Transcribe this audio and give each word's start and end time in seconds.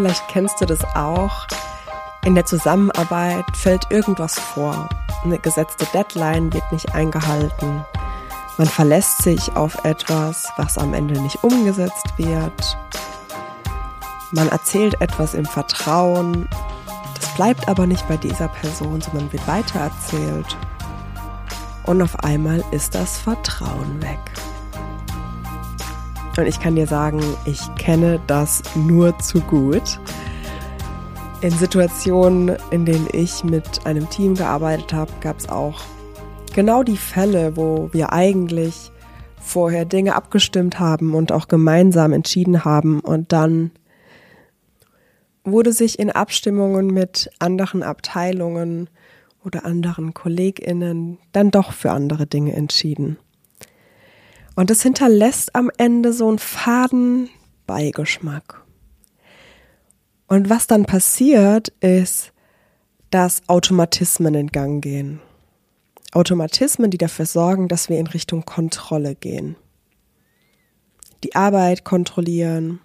vielleicht 0.00 0.28
kennst 0.28 0.60
du 0.62 0.64
das 0.64 0.82
auch. 0.94 1.46
In 2.24 2.34
der 2.34 2.46
Zusammenarbeit 2.46 3.44
fällt 3.54 3.90
irgendwas 3.90 4.38
vor. 4.38 4.88
Eine 5.24 5.38
gesetzte 5.38 5.84
Deadline 5.92 6.50
wird 6.54 6.72
nicht 6.72 6.94
eingehalten. 6.94 7.84
Man 8.56 8.66
verlässt 8.66 9.22
sich 9.22 9.54
auf 9.56 9.84
etwas, 9.84 10.48
was 10.56 10.78
am 10.78 10.94
Ende 10.94 11.20
nicht 11.20 11.44
umgesetzt 11.44 12.06
wird. 12.16 12.78
Man 14.32 14.48
erzählt 14.48 14.98
etwas 15.02 15.34
im 15.34 15.44
Vertrauen. 15.44 16.48
Das 17.18 17.34
bleibt 17.34 17.68
aber 17.68 17.86
nicht 17.86 18.08
bei 18.08 18.16
dieser 18.16 18.48
Person, 18.48 19.02
sondern 19.02 19.30
wird 19.32 19.46
weitererzählt. 19.46 20.56
Und 21.84 22.00
auf 22.00 22.18
einmal 22.24 22.64
ist 22.70 22.94
das 22.94 23.18
Vertrauen 23.18 24.00
weg. 24.00 24.18
Und 26.40 26.46
ich 26.46 26.58
kann 26.58 26.74
dir 26.74 26.86
sagen, 26.86 27.20
ich 27.44 27.60
kenne 27.76 28.18
das 28.26 28.62
nur 28.74 29.18
zu 29.18 29.40
gut. 29.40 30.00
In 31.42 31.50
Situationen, 31.50 32.56
in 32.70 32.86
denen 32.86 33.08
ich 33.12 33.44
mit 33.44 33.84
einem 33.84 34.08
Team 34.08 34.34
gearbeitet 34.36 34.94
habe, 34.94 35.12
gab 35.20 35.38
es 35.38 35.50
auch 35.50 35.82
genau 36.54 36.82
die 36.82 36.96
Fälle, 36.96 37.58
wo 37.58 37.90
wir 37.92 38.14
eigentlich 38.14 38.90
vorher 39.38 39.84
Dinge 39.84 40.14
abgestimmt 40.14 40.78
haben 40.78 41.14
und 41.14 41.30
auch 41.30 41.46
gemeinsam 41.46 42.14
entschieden 42.14 42.64
haben 42.64 43.00
und 43.00 43.32
dann 43.32 43.70
wurde 45.44 45.74
sich 45.74 45.98
in 45.98 46.10
Abstimmungen 46.10 46.86
mit 46.86 47.30
anderen 47.38 47.82
Abteilungen 47.82 48.88
oder 49.44 49.66
anderen 49.66 50.14
Kolleginnen 50.14 51.18
dann 51.32 51.50
doch 51.50 51.72
für 51.72 51.90
andere 51.90 52.26
Dinge 52.26 52.54
entschieden. 52.54 53.18
Und 54.56 54.70
es 54.70 54.82
hinterlässt 54.82 55.54
am 55.54 55.70
Ende 55.78 56.12
so 56.12 56.28
einen 56.28 56.38
faden 56.38 57.28
Beigeschmack. 57.66 58.62
Und 60.26 60.50
was 60.50 60.66
dann 60.66 60.84
passiert, 60.84 61.68
ist, 61.80 62.32
dass 63.10 63.48
Automatismen 63.48 64.34
in 64.34 64.46
Gang 64.48 64.82
gehen. 64.82 65.20
Automatismen, 66.12 66.90
die 66.90 66.98
dafür 66.98 67.26
sorgen, 67.26 67.68
dass 67.68 67.88
wir 67.88 67.98
in 67.98 68.06
Richtung 68.06 68.44
Kontrolle 68.44 69.14
gehen. 69.14 69.56
Die 71.24 71.34
Arbeit 71.34 71.84
kontrollieren, 71.84 72.80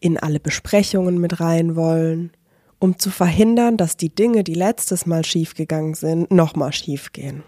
in 0.00 0.18
alle 0.18 0.40
Besprechungen 0.40 1.18
mit 1.18 1.40
rein 1.40 1.76
wollen, 1.76 2.32
um 2.78 2.98
zu 2.98 3.10
verhindern, 3.10 3.76
dass 3.76 3.96
die 3.96 4.14
Dinge, 4.14 4.44
die 4.44 4.54
letztes 4.54 5.06
Mal 5.06 5.24
schiefgegangen 5.24 5.94
sind, 5.94 6.30
nochmal 6.30 6.72
schiefgehen. 6.72 7.42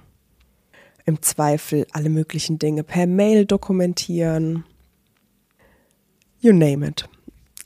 Im 1.05 1.23
Zweifel 1.23 1.87
alle 1.93 2.11
möglichen 2.11 2.59
Dinge 2.59 2.83
per 2.83 3.07
Mail 3.07 3.47
dokumentieren. 3.47 4.65
You 6.41 6.53
name 6.53 6.87
it. 6.87 7.09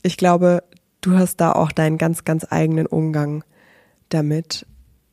Ich 0.03 0.17
glaube, 0.17 0.63
du 1.01 1.17
hast 1.17 1.37
da 1.37 1.51
auch 1.51 1.71
deinen 1.71 1.97
ganz, 1.97 2.23
ganz 2.23 2.45
eigenen 2.49 2.87
Umgang 2.87 3.43
damit, 4.09 4.65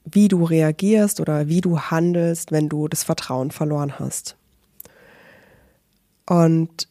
wie 0.05 0.29
du 0.29 0.45
reagierst 0.45 1.21
oder 1.21 1.49
wie 1.49 1.61
du 1.61 1.79
handelst, 1.79 2.53
wenn 2.53 2.69
du 2.69 2.89
das 2.89 3.05
Vertrauen 3.05 3.51
verloren 3.51 3.99
hast. 3.99 4.37
Und 6.27 6.89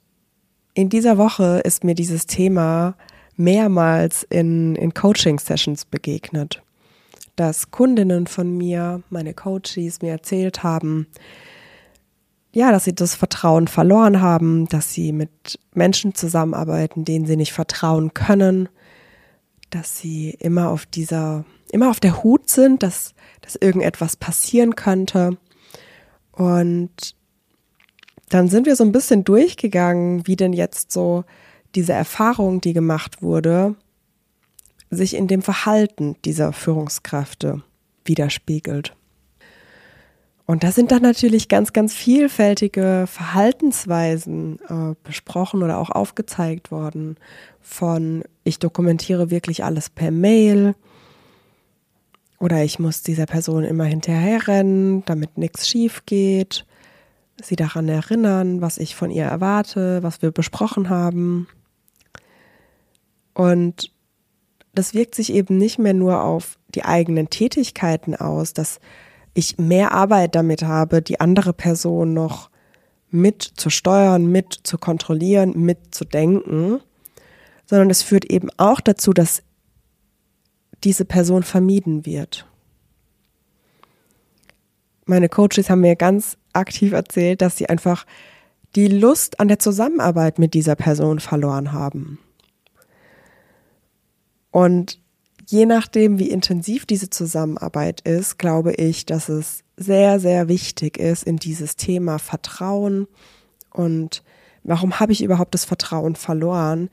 in 0.73 0.89
dieser 0.89 1.17
Woche 1.17 1.61
ist 1.63 1.83
mir 1.83 1.95
dieses 1.95 2.25
Thema 2.25 2.95
mehrmals 3.35 4.23
in, 4.29 4.75
in 4.75 4.93
Coaching-Sessions 4.93 5.85
begegnet, 5.85 6.61
dass 7.41 7.71
Kundinnen 7.71 8.27
von 8.27 8.55
mir, 8.55 9.01
meine 9.09 9.33
Coaches, 9.33 10.03
mir 10.03 10.11
erzählt 10.11 10.61
haben, 10.61 11.07
ja, 12.51 12.71
dass 12.71 12.83
sie 12.83 12.93
das 12.93 13.15
Vertrauen 13.15 13.67
verloren 13.67 14.21
haben, 14.21 14.67
dass 14.67 14.93
sie 14.93 15.11
mit 15.11 15.57
Menschen 15.73 16.13
zusammenarbeiten, 16.13 17.03
denen 17.03 17.25
sie 17.25 17.37
nicht 17.37 17.51
vertrauen 17.51 18.13
können, 18.13 18.69
dass 19.71 19.97
sie 19.97 20.37
immer 20.37 20.69
auf 20.69 20.85
dieser, 20.85 21.43
immer 21.71 21.89
auf 21.89 21.99
der 21.99 22.23
Hut 22.23 22.47
sind, 22.47 22.83
dass, 22.83 23.15
dass 23.41 23.55
irgendetwas 23.55 24.17
passieren 24.17 24.75
könnte. 24.75 25.35
Und 26.31 27.15
dann 28.29 28.49
sind 28.49 28.67
wir 28.67 28.75
so 28.75 28.83
ein 28.83 28.91
bisschen 28.91 29.23
durchgegangen, 29.23 30.27
wie 30.27 30.35
denn 30.35 30.53
jetzt 30.53 30.91
so 30.91 31.23
diese 31.73 31.93
Erfahrung, 31.93 32.61
die 32.61 32.73
gemacht 32.73 33.23
wurde, 33.23 33.75
sich 34.91 35.15
in 35.15 35.27
dem 35.27 35.41
Verhalten 35.41 36.15
dieser 36.25 36.53
Führungskräfte 36.53 37.63
widerspiegelt. 38.05 38.95
Und 40.45 40.63
da 40.63 40.71
sind 40.71 40.91
dann 40.91 41.01
natürlich 41.01 41.47
ganz, 41.47 41.71
ganz 41.71 41.93
vielfältige 41.93 43.05
Verhaltensweisen 43.07 44.59
äh, 44.67 44.95
besprochen 45.03 45.63
oder 45.63 45.79
auch 45.79 45.89
aufgezeigt 45.89 46.71
worden. 46.71 47.15
Von 47.61 48.23
ich 48.43 48.59
dokumentiere 48.59 49.31
wirklich 49.31 49.63
alles 49.63 49.89
per 49.89 50.11
Mail 50.11 50.75
oder 52.37 52.63
ich 52.63 52.79
muss 52.79 53.01
dieser 53.01 53.27
Person 53.27 53.63
immer 53.63 53.85
hinterherrennen, 53.85 55.05
damit 55.05 55.37
nichts 55.37 55.69
schief 55.69 56.05
geht 56.05 56.65
sie 57.45 57.55
daran 57.55 57.89
erinnern, 57.89 58.61
was 58.61 58.77
ich 58.77 58.95
von 58.95 59.11
ihr 59.11 59.25
erwarte, 59.25 60.03
was 60.03 60.21
wir 60.21 60.31
besprochen 60.31 60.89
haben. 60.89 61.47
Und 63.33 63.91
das 64.73 64.93
wirkt 64.93 65.15
sich 65.15 65.33
eben 65.33 65.57
nicht 65.57 65.79
mehr 65.79 65.93
nur 65.93 66.23
auf 66.23 66.57
die 66.69 66.85
eigenen 66.85 67.29
Tätigkeiten 67.29 68.15
aus, 68.15 68.53
dass 68.53 68.79
ich 69.33 69.57
mehr 69.57 69.91
Arbeit 69.91 70.35
damit 70.35 70.63
habe, 70.63 71.01
die 71.01 71.19
andere 71.19 71.53
Person 71.53 72.13
noch 72.13 72.49
mit 73.09 73.43
zu 73.43 73.69
steuern, 73.69 74.27
mit 74.27 74.53
zu 74.63 74.77
kontrollieren, 74.77 75.53
mit 75.57 75.93
zu 75.93 76.05
denken, 76.05 76.79
sondern 77.65 77.89
es 77.89 78.03
führt 78.03 78.25
eben 78.25 78.49
auch 78.57 78.79
dazu, 78.79 79.13
dass 79.13 79.43
diese 80.83 81.05
Person 81.05 81.43
vermieden 81.43 82.05
wird. 82.05 82.47
Meine 85.05 85.29
Coaches 85.29 85.69
haben 85.69 85.81
mir 85.81 85.95
ganz 85.95 86.37
aktiv 86.53 86.93
erzählt, 86.93 87.41
dass 87.41 87.57
sie 87.57 87.67
einfach 87.67 88.05
die 88.75 88.87
Lust 88.87 89.39
an 89.39 89.49
der 89.49 89.59
Zusammenarbeit 89.59 90.39
mit 90.39 90.53
dieser 90.53 90.75
Person 90.75 91.19
verloren 91.19 91.73
haben. 91.73 92.19
Und 94.51 94.99
je 95.47 95.65
nachdem, 95.65 96.19
wie 96.19 96.29
intensiv 96.29 96.85
diese 96.85 97.09
Zusammenarbeit 97.09 98.01
ist, 98.01 98.37
glaube 98.37 98.73
ich, 98.73 99.05
dass 99.05 99.29
es 99.29 99.63
sehr, 99.77 100.19
sehr 100.19 100.47
wichtig 100.47 100.97
ist, 100.97 101.23
in 101.23 101.37
dieses 101.37 101.75
Thema 101.75 102.19
Vertrauen 102.19 103.07
und 103.71 104.23
warum 104.63 104.99
habe 104.99 105.11
ich 105.11 105.23
überhaupt 105.23 105.53
das 105.53 105.65
Vertrauen 105.65 106.15
verloren, 106.15 106.89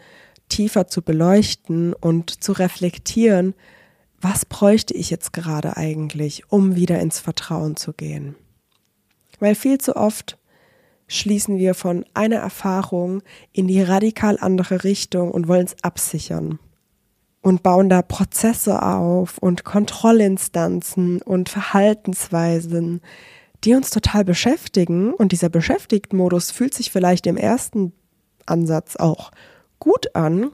tiefer 0.48 0.86
zu 0.86 1.02
beleuchten 1.02 1.92
und 1.92 2.42
zu 2.42 2.52
reflektieren, 2.52 3.54
was 4.20 4.44
bräuchte 4.44 4.94
ich 4.94 5.10
jetzt 5.10 5.32
gerade 5.32 5.76
eigentlich, 5.76 6.50
um 6.50 6.75
wieder 6.75 6.98
ins 7.00 7.20
Vertrauen 7.20 7.76
zu 7.76 7.92
gehen. 7.92 8.34
Weil 9.38 9.54
viel 9.54 9.78
zu 9.78 9.96
oft 9.96 10.38
schließen 11.06 11.58
wir 11.58 11.75
von 11.75 12.04
einer 12.14 12.36
Erfahrung 12.36 13.22
in 13.52 13.69
die 13.69 13.82
radikal 13.82 14.38
andere 14.40 14.82
Richtung 14.84 15.30
und 15.30 15.46
wollen 15.46 15.66
es 15.66 15.76
absichern 15.82 16.58
und 17.41 17.62
bauen 17.62 17.88
da 17.88 18.03
Prozesse 18.03 18.82
auf 18.82 19.38
und 19.38 19.65
Kontrollinstanzen 19.65 21.22
und 21.22 21.49
Verhaltensweisen, 21.49 23.00
die 23.65 23.75
uns 23.75 23.91
total 23.91 24.25
beschäftigen. 24.25 25.15
Und 25.15 25.32
dieser 25.32 25.49
Beschäftigt-Modus 25.49 26.50
fühlt 26.50 26.75
sich 26.75 26.91
vielleicht 26.91 27.26
im 27.26 27.37
ersten 27.37 27.93
Ansatz 28.47 28.97
auch 28.97 29.31
gut 29.78 30.15
an. 30.15 30.50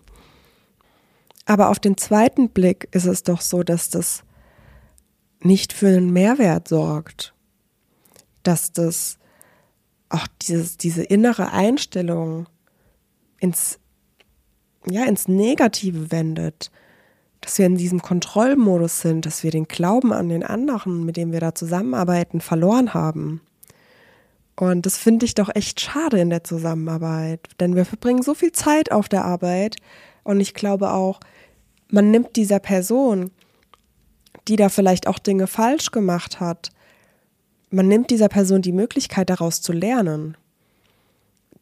Aber 1.46 1.70
auf 1.70 1.78
den 1.78 1.96
zweiten 1.96 2.50
Blick 2.50 2.88
ist 2.92 3.06
es 3.06 3.22
doch 3.22 3.40
so, 3.40 3.62
dass 3.62 3.90
das 3.90 4.22
nicht 5.40 5.72
für 5.72 5.88
einen 5.88 6.12
Mehrwert 6.12 6.68
sorgt 6.68 7.34
dass 8.44 8.72
das 8.72 9.18
auch 10.08 10.28
dieses, 10.42 10.76
diese 10.76 11.02
innere 11.02 11.50
Einstellung 11.50 12.46
ins, 13.40 13.80
ja, 14.88 15.04
ins 15.04 15.28
Negative 15.28 16.10
wendet, 16.10 16.70
dass 17.40 17.58
wir 17.58 17.66
in 17.66 17.76
diesem 17.76 18.00
Kontrollmodus 18.00 19.00
sind, 19.00 19.26
dass 19.26 19.42
wir 19.42 19.50
den 19.50 19.68
Glauben 19.68 20.12
an 20.12 20.28
den 20.28 20.42
anderen, 20.42 21.04
mit 21.04 21.16
dem 21.16 21.32
wir 21.32 21.40
da 21.40 21.54
zusammenarbeiten, 21.54 22.40
verloren 22.40 22.94
haben. 22.94 23.40
Und 24.56 24.86
das 24.86 24.96
finde 24.96 25.26
ich 25.26 25.34
doch 25.34 25.50
echt 25.54 25.80
schade 25.80 26.20
in 26.20 26.30
der 26.30 26.44
Zusammenarbeit, 26.44 27.40
denn 27.60 27.74
wir 27.74 27.84
verbringen 27.84 28.22
so 28.22 28.34
viel 28.34 28.52
Zeit 28.52 28.92
auf 28.92 29.08
der 29.08 29.24
Arbeit 29.24 29.76
und 30.22 30.40
ich 30.40 30.54
glaube 30.54 30.92
auch, 30.92 31.20
man 31.88 32.10
nimmt 32.10 32.36
dieser 32.36 32.60
Person, 32.60 33.30
die 34.48 34.56
da 34.56 34.68
vielleicht 34.68 35.06
auch 35.06 35.18
Dinge 35.18 35.46
falsch 35.46 35.90
gemacht 35.90 36.40
hat, 36.40 36.70
man 37.70 37.88
nimmt 37.88 38.10
dieser 38.10 38.28
Person 38.28 38.62
die 38.62 38.72
Möglichkeit 38.72 39.30
daraus 39.30 39.60
zu 39.60 39.72
lernen. 39.72 40.36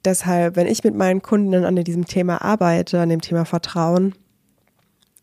Deshalb, 0.04 0.56
wenn 0.56 0.66
ich 0.66 0.82
mit 0.82 0.94
meinen 0.94 1.22
Kunden 1.22 1.64
an 1.64 1.76
diesem 1.76 2.06
Thema 2.06 2.42
arbeite, 2.42 3.00
an 3.00 3.08
dem 3.08 3.20
Thema 3.20 3.44
Vertrauen, 3.44 4.14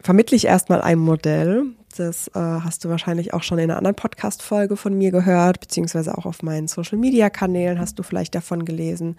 vermittle 0.01 0.37
ich 0.37 0.45
erstmal 0.45 0.81
ein 0.81 0.99
Modell. 0.99 1.65
Das 1.97 2.29
äh, 2.29 2.39
hast 2.39 2.85
du 2.85 2.89
wahrscheinlich 2.89 3.33
auch 3.33 3.43
schon 3.43 3.57
in 3.57 3.69
einer 3.69 3.77
anderen 3.77 3.95
Podcast-Folge 3.95 4.77
von 4.77 4.97
mir 4.97 5.11
gehört, 5.11 5.59
beziehungsweise 5.59 6.17
auch 6.17 6.25
auf 6.25 6.43
meinen 6.43 6.67
Social-Media-Kanälen 6.67 7.79
hast 7.79 7.99
du 7.99 8.03
vielleicht 8.03 8.35
davon 8.35 8.63
gelesen. 8.63 9.17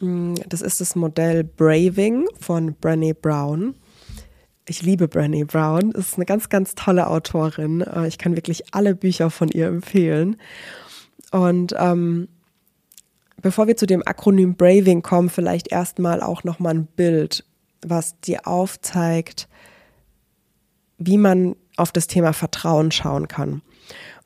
Mm, 0.00 0.34
das 0.48 0.60
ist 0.62 0.80
das 0.80 0.96
Modell 0.96 1.44
Braving 1.44 2.26
von 2.40 2.74
Brené 2.74 3.14
Brown. 3.14 3.74
Ich 4.66 4.82
liebe 4.82 5.04
Brené 5.06 5.44
Brown. 5.44 5.92
Ist 5.92 6.16
eine 6.16 6.24
ganz, 6.24 6.48
ganz 6.48 6.74
tolle 6.74 7.06
Autorin. 7.06 7.82
Äh, 7.82 8.08
ich 8.08 8.18
kann 8.18 8.34
wirklich 8.34 8.74
alle 8.74 8.94
Bücher 8.94 9.30
von 9.30 9.48
ihr 9.48 9.66
empfehlen. 9.66 10.36
Und 11.30 11.74
ähm, 11.78 12.28
bevor 13.44 13.66
wir 13.66 13.76
zu 13.76 13.84
dem 13.84 14.02
Akronym 14.06 14.56
Braving 14.56 15.02
kommen, 15.02 15.28
vielleicht 15.28 15.70
erstmal 15.70 16.22
auch 16.22 16.44
nochmal 16.44 16.74
ein 16.74 16.86
Bild, 16.86 17.44
was 17.86 18.18
dir 18.20 18.46
aufzeigt, 18.46 19.48
wie 20.96 21.18
man 21.18 21.54
auf 21.76 21.92
das 21.92 22.06
Thema 22.06 22.32
Vertrauen 22.32 22.90
schauen 22.90 23.28
kann. 23.28 23.60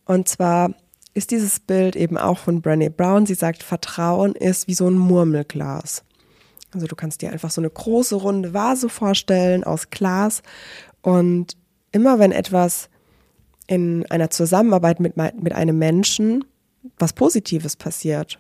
Und 0.05 0.29
zwar 0.29 0.73
ist 1.15 1.32
dieses 1.32 1.59
Bild 1.59 1.97
eben 1.97 2.17
auch 2.17 2.38
von 2.38 2.62
Brené 2.62 2.91
Brown. 2.91 3.26
Sie 3.26 3.35
sagt, 3.35 3.65
Vertrauen 3.65 4.37
ist 4.37 4.69
wie 4.69 4.75
so 4.75 4.88
ein 4.88 4.97
Murmelglas. 4.97 6.05
Also 6.73 6.87
du 6.87 6.94
kannst 6.94 7.21
dir 7.21 7.32
einfach 7.32 7.50
so 7.50 7.61
eine 7.61 7.71
große 7.71 8.14
runde 8.14 8.55
Vase 8.55 8.88
vorstellen 8.88 9.64
aus 9.64 9.91
Glas 9.91 10.43
und 11.03 11.56
immer 11.91 12.21
wenn 12.21 12.31
etwas 12.31 12.88
in 13.67 14.06
einer 14.11 14.31
Zusammenarbeit 14.31 15.00
mit, 15.00 15.17
mit 15.17 15.55
einem 15.55 15.76
Menschen 15.76 16.44
was 16.99 17.12
Positives 17.12 17.75
passiert, 17.75 18.38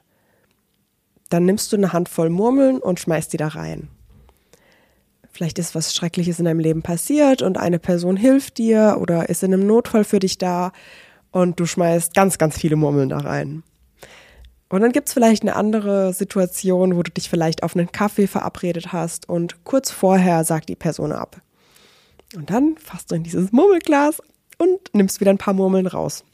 dann 1.28 1.44
nimmst 1.44 1.72
du 1.72 1.76
eine 1.76 1.92
Handvoll 1.92 2.30
Murmeln 2.30 2.78
und 2.78 3.00
schmeißt 3.00 3.32
die 3.32 3.36
da 3.36 3.48
rein. 3.48 3.88
Vielleicht 5.30 5.58
ist 5.58 5.74
was 5.74 5.94
Schreckliches 5.94 6.38
in 6.38 6.46
deinem 6.46 6.58
Leben 6.58 6.82
passiert 6.82 7.42
und 7.42 7.58
eine 7.58 7.78
Person 7.78 8.16
hilft 8.16 8.58
dir 8.58 8.96
oder 9.00 9.28
ist 9.28 9.42
in 9.42 9.52
einem 9.54 9.66
Notfall 9.66 10.04
für 10.04 10.18
dich 10.18 10.38
da 10.38 10.72
und 11.30 11.60
du 11.60 11.66
schmeißt 11.66 12.14
ganz, 12.14 12.38
ganz 12.38 12.58
viele 12.58 12.76
Murmeln 12.76 13.10
da 13.10 13.18
rein. 13.18 13.62
Und 14.68 14.82
dann 14.82 14.92
gibt 14.92 15.08
es 15.08 15.14
vielleicht 15.14 15.42
eine 15.42 15.56
andere 15.56 16.12
Situation, 16.12 16.96
wo 16.96 17.02
du 17.02 17.10
dich 17.10 17.30
vielleicht 17.30 17.62
auf 17.62 17.74
einen 17.74 17.90
Kaffee 17.90 18.26
verabredet 18.26 18.92
hast 18.92 19.28
und 19.28 19.64
kurz 19.64 19.90
vorher 19.90 20.44
sagt 20.44 20.68
die 20.68 20.76
Person 20.76 21.12
ab. 21.12 21.40
Und 22.34 22.50
dann 22.50 22.76
fasst 22.76 23.10
du 23.10 23.14
in 23.14 23.22
dieses 23.22 23.52
Murmelglas 23.52 24.20
und 24.58 24.78
nimmst 24.92 25.20
wieder 25.20 25.30
ein 25.30 25.38
paar 25.38 25.54
Murmeln 25.54 25.86
raus. 25.86 26.24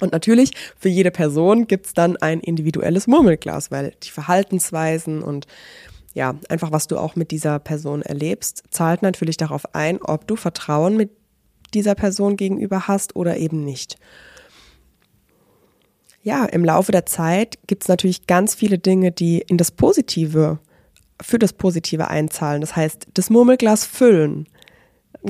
Und 0.00 0.12
natürlich, 0.12 0.52
für 0.76 0.88
jede 0.88 1.10
Person 1.10 1.66
gibt 1.66 1.86
es 1.86 1.94
dann 1.94 2.16
ein 2.16 2.40
individuelles 2.40 3.06
Murmelglas, 3.06 3.70
weil 3.70 3.94
die 4.02 4.10
Verhaltensweisen 4.10 5.22
und 5.22 5.46
ja, 6.14 6.36
einfach 6.48 6.70
was 6.72 6.86
du 6.86 6.96
auch 6.96 7.16
mit 7.16 7.32
dieser 7.32 7.58
Person 7.58 8.02
erlebst, 8.02 8.62
zahlt 8.70 9.02
natürlich 9.02 9.36
darauf 9.36 9.74
ein, 9.74 10.00
ob 10.00 10.26
du 10.26 10.36
Vertrauen 10.36 10.96
mit 10.96 11.10
dieser 11.74 11.96
Person 11.96 12.36
gegenüber 12.36 12.86
hast 12.86 13.16
oder 13.16 13.36
eben 13.36 13.64
nicht. 13.64 13.98
Ja, 16.22 16.44
im 16.46 16.64
Laufe 16.64 16.92
der 16.92 17.04
Zeit 17.04 17.58
gibt 17.66 17.82
es 17.82 17.88
natürlich 17.88 18.26
ganz 18.26 18.54
viele 18.54 18.78
Dinge, 18.78 19.12
die 19.12 19.40
in 19.40 19.58
das 19.58 19.72
Positive, 19.72 20.58
für 21.20 21.38
das 21.38 21.52
Positive 21.52 22.08
einzahlen. 22.08 22.60
Das 22.60 22.76
heißt, 22.76 23.08
das 23.12 23.28
Murmelglas 23.28 23.84
füllen, 23.84 24.48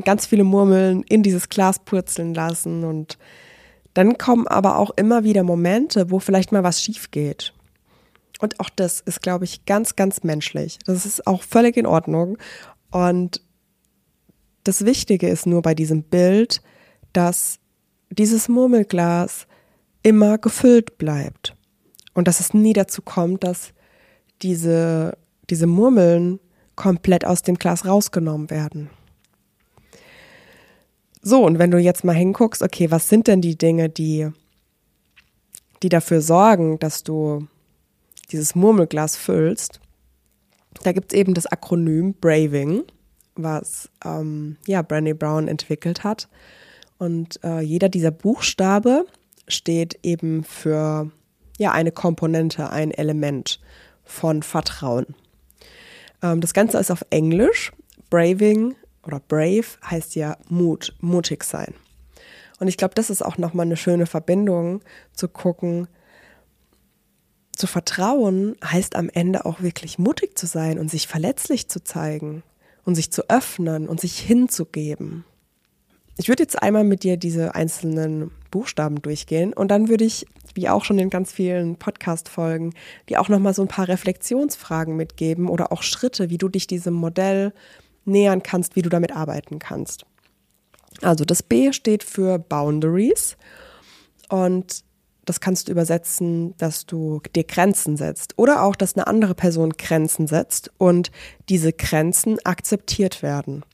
ganz 0.04 0.26
viele 0.26 0.44
Murmeln 0.44 1.02
in 1.02 1.22
dieses 1.22 1.48
Glas 1.48 1.78
purzeln 1.78 2.34
lassen 2.34 2.84
und 2.84 3.18
dann 3.94 4.18
kommen 4.18 4.46
aber 4.48 4.78
auch 4.78 4.90
immer 4.96 5.24
wieder 5.24 5.44
Momente, 5.44 6.10
wo 6.10 6.18
vielleicht 6.18 6.52
mal 6.52 6.64
was 6.64 6.82
schief 6.82 7.10
geht. 7.10 7.54
Und 8.40 8.60
auch 8.60 8.68
das 8.68 9.00
ist, 9.00 9.22
glaube 9.22 9.44
ich, 9.44 9.64
ganz, 9.64 9.96
ganz 9.96 10.24
menschlich. 10.24 10.78
Das 10.84 11.06
ist 11.06 11.26
auch 11.26 11.42
völlig 11.42 11.76
in 11.76 11.86
Ordnung. 11.86 12.36
Und 12.90 13.40
das 14.64 14.84
Wichtige 14.84 15.28
ist 15.28 15.46
nur 15.46 15.62
bei 15.62 15.74
diesem 15.74 16.02
Bild, 16.02 16.60
dass 17.12 17.60
dieses 18.10 18.48
Murmelglas 18.48 19.46
immer 20.02 20.38
gefüllt 20.38 20.98
bleibt. 20.98 21.54
Und 22.12 22.28
dass 22.28 22.40
es 22.40 22.54
nie 22.54 22.72
dazu 22.72 23.02
kommt, 23.02 23.44
dass 23.44 23.72
diese, 24.42 25.16
diese 25.50 25.66
Murmeln 25.66 26.40
komplett 26.76 27.24
aus 27.24 27.42
dem 27.42 27.56
Glas 27.56 27.86
rausgenommen 27.86 28.50
werden. 28.50 28.90
So, 31.26 31.42
und 31.42 31.58
wenn 31.58 31.70
du 31.70 31.78
jetzt 31.78 32.04
mal 32.04 32.12
hinguckst, 32.12 32.60
okay, 32.60 32.90
was 32.90 33.08
sind 33.08 33.28
denn 33.28 33.40
die 33.40 33.56
Dinge, 33.56 33.88
die, 33.88 34.28
die 35.82 35.88
dafür 35.88 36.20
sorgen, 36.20 36.78
dass 36.78 37.02
du 37.02 37.48
dieses 38.30 38.54
Murmelglas 38.54 39.16
füllst? 39.16 39.80
Da 40.82 40.92
gibt 40.92 41.12
es 41.12 41.18
eben 41.18 41.32
das 41.32 41.46
Akronym 41.46 42.12
Braving, 42.12 42.82
was 43.36 43.88
ähm, 44.04 44.58
ja, 44.66 44.80
Brené 44.80 45.14
Brown 45.14 45.48
entwickelt 45.48 46.04
hat. 46.04 46.28
Und 46.98 47.42
äh, 47.42 47.60
jeder 47.60 47.88
dieser 47.88 48.10
Buchstabe 48.10 49.06
steht 49.48 49.98
eben 50.02 50.44
für 50.44 51.10
ja, 51.58 51.72
eine 51.72 51.90
Komponente, 51.90 52.68
ein 52.68 52.90
Element 52.90 53.60
von 54.04 54.42
Vertrauen. 54.42 55.06
Ähm, 56.22 56.42
das 56.42 56.52
Ganze 56.52 56.76
ist 56.76 56.90
auf 56.90 57.06
Englisch. 57.08 57.72
Braving 58.10 58.74
oder 59.06 59.20
brave 59.20 59.66
heißt 59.88 60.14
ja 60.14 60.36
Mut, 60.48 60.94
mutig 61.00 61.44
sein. 61.44 61.74
Und 62.60 62.68
ich 62.68 62.76
glaube, 62.76 62.94
das 62.94 63.10
ist 63.10 63.24
auch 63.24 63.38
nochmal 63.38 63.66
eine 63.66 63.76
schöne 63.76 64.06
Verbindung 64.06 64.80
zu 65.12 65.28
gucken. 65.28 65.88
Zu 67.56 67.66
vertrauen 67.66 68.56
heißt 68.64 68.96
am 68.96 69.08
Ende 69.08 69.44
auch 69.44 69.60
wirklich 69.60 69.98
mutig 69.98 70.38
zu 70.38 70.46
sein 70.46 70.78
und 70.78 70.90
sich 70.90 71.06
verletzlich 71.06 71.68
zu 71.68 71.82
zeigen 71.82 72.42
und 72.84 72.94
sich 72.94 73.10
zu 73.10 73.28
öffnen 73.28 73.88
und 73.88 74.00
sich 74.00 74.18
hinzugeben. 74.18 75.24
Ich 76.16 76.28
würde 76.28 76.44
jetzt 76.44 76.62
einmal 76.62 76.84
mit 76.84 77.02
dir 77.02 77.16
diese 77.16 77.56
einzelnen 77.56 78.30
Buchstaben 78.50 79.02
durchgehen 79.02 79.52
und 79.52 79.68
dann 79.68 79.88
würde 79.88 80.04
ich, 80.04 80.26
wie 80.54 80.68
auch 80.68 80.84
schon 80.84 80.98
in 81.00 81.10
ganz 81.10 81.32
vielen 81.32 81.76
Podcast-Folgen, 81.76 82.72
dir 83.08 83.20
auch 83.20 83.28
nochmal 83.28 83.52
so 83.52 83.62
ein 83.62 83.68
paar 83.68 83.88
Reflexionsfragen 83.88 84.94
mitgeben 84.96 85.48
oder 85.48 85.72
auch 85.72 85.82
Schritte, 85.82 86.30
wie 86.30 86.38
du 86.38 86.48
dich 86.48 86.68
diesem 86.68 86.94
Modell 86.94 87.52
nähern 88.04 88.42
kannst, 88.42 88.76
wie 88.76 88.82
du 88.82 88.88
damit 88.88 89.14
arbeiten 89.14 89.58
kannst. 89.58 90.06
Also 91.02 91.24
das 91.24 91.42
B 91.42 91.72
steht 91.72 92.04
für 92.04 92.38
Boundaries 92.38 93.36
und 94.28 94.84
das 95.24 95.40
kannst 95.40 95.68
du 95.68 95.72
übersetzen, 95.72 96.56
dass 96.58 96.86
du 96.86 97.20
dir 97.34 97.44
Grenzen 97.44 97.96
setzt 97.96 98.38
oder 98.38 98.62
auch, 98.62 98.76
dass 98.76 98.94
eine 98.94 99.06
andere 99.06 99.34
Person 99.34 99.70
Grenzen 99.70 100.26
setzt 100.26 100.70
und 100.76 101.10
diese 101.48 101.72
Grenzen 101.72 102.38
akzeptiert 102.44 103.22
werden. 103.22 103.64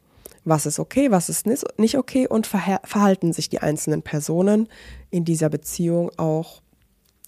Was 0.45 0.65
ist 0.65 0.79
okay, 0.79 1.11
was 1.11 1.29
ist 1.29 1.47
nicht 1.47 1.97
okay 1.97 2.27
und 2.27 2.47
verhalten 2.47 3.33
sich 3.33 3.49
die 3.49 3.59
einzelnen 3.59 4.03
Personen 4.03 4.69
in 5.11 5.25
dieser 5.25 5.51
Beziehung 5.51 6.11
auch 6.19 6.63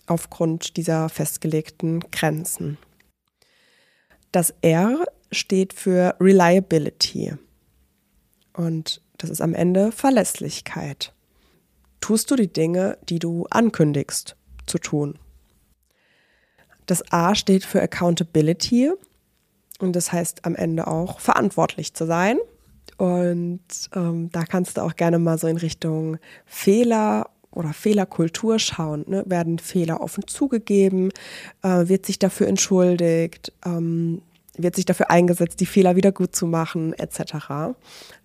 aufgrund 0.07 0.77
dieser 0.77 1.09
festgelegten 1.09 2.01
Grenzen. 2.11 2.79
Das 4.31 4.55
R 4.63 5.05
steht 5.33 5.73
für 5.73 6.17
Reliability. 6.21 7.35
Und 8.55 9.01
das 9.19 9.31
ist 9.31 9.41
am 9.41 9.55
Ende 9.55 9.93
Verlässlichkeit. 9.93 11.13
Tust 12.01 12.31
du 12.31 12.37
die 12.37 12.53
Dinge, 12.53 12.99
die 13.09 13.19
du 13.19 13.47
ankündigst 13.51 14.37
zu 14.67 14.79
tun? 14.79 15.19
Das 16.87 17.13
A 17.13 17.35
steht 17.35 17.65
für 17.65 17.81
Accountability 17.81 18.91
und 19.79 19.95
das 19.95 20.13
heißt 20.13 20.45
am 20.45 20.57
Ende 20.57 20.87
auch 20.87 21.21
verantwortlich 21.21 21.95
zu 21.95 22.07
sein. 22.07 22.39
Und 22.99 23.61
ähm, 23.95 24.31
da 24.33 24.45
kannst 24.45 24.77
du 24.77 24.83
auch 24.83 24.97
gerne 24.97 25.19
mal 25.19 25.39
so 25.39 25.47
in 25.47 25.57
Richtung 25.57 26.19
Fehler 26.45 27.31
oder 27.51 27.73
Fehlerkultur 27.73 28.59
schauen. 28.59 29.05
Ne? 29.09 29.25
Werden 29.27 29.59
Fehler 29.59 30.01
offen 30.01 30.27
zugegeben? 30.27 31.11
Äh, 31.63 31.89
wird 31.89 32.07
sich 32.07 32.19
dafür 32.19 32.49
entschuldigt? 32.49 33.53
Ähm, 33.65 34.23
wird 34.57 34.77
sich 34.77 34.85
dafür 34.85 35.11
eingesetzt, 35.11 35.61
die 35.61 35.67
Fehler 35.67 35.97
wieder 35.97 36.13
gut 36.13 36.37
zu 36.37 36.47
machen, 36.47 36.93
etc. 36.95 37.75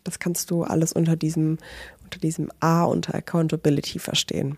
Das 0.03 0.19
kannst 0.19 0.51
du 0.51 0.63
alles 0.63 0.93
unter 0.93 1.15
diesem, 1.15 1.57
unter 2.03 2.19
diesem 2.19 2.51
A, 2.59 2.83
unter 2.83 3.15
Accountability 3.15 3.99
verstehen. 3.99 4.57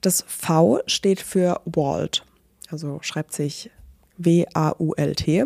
Das 0.00 0.24
V 0.26 0.80
steht 0.86 1.20
für 1.20 1.60
Walt, 1.64 2.24
also 2.68 2.98
schreibt 3.02 3.32
sich 3.32 3.70
W-A-U-L-T. 4.18 5.44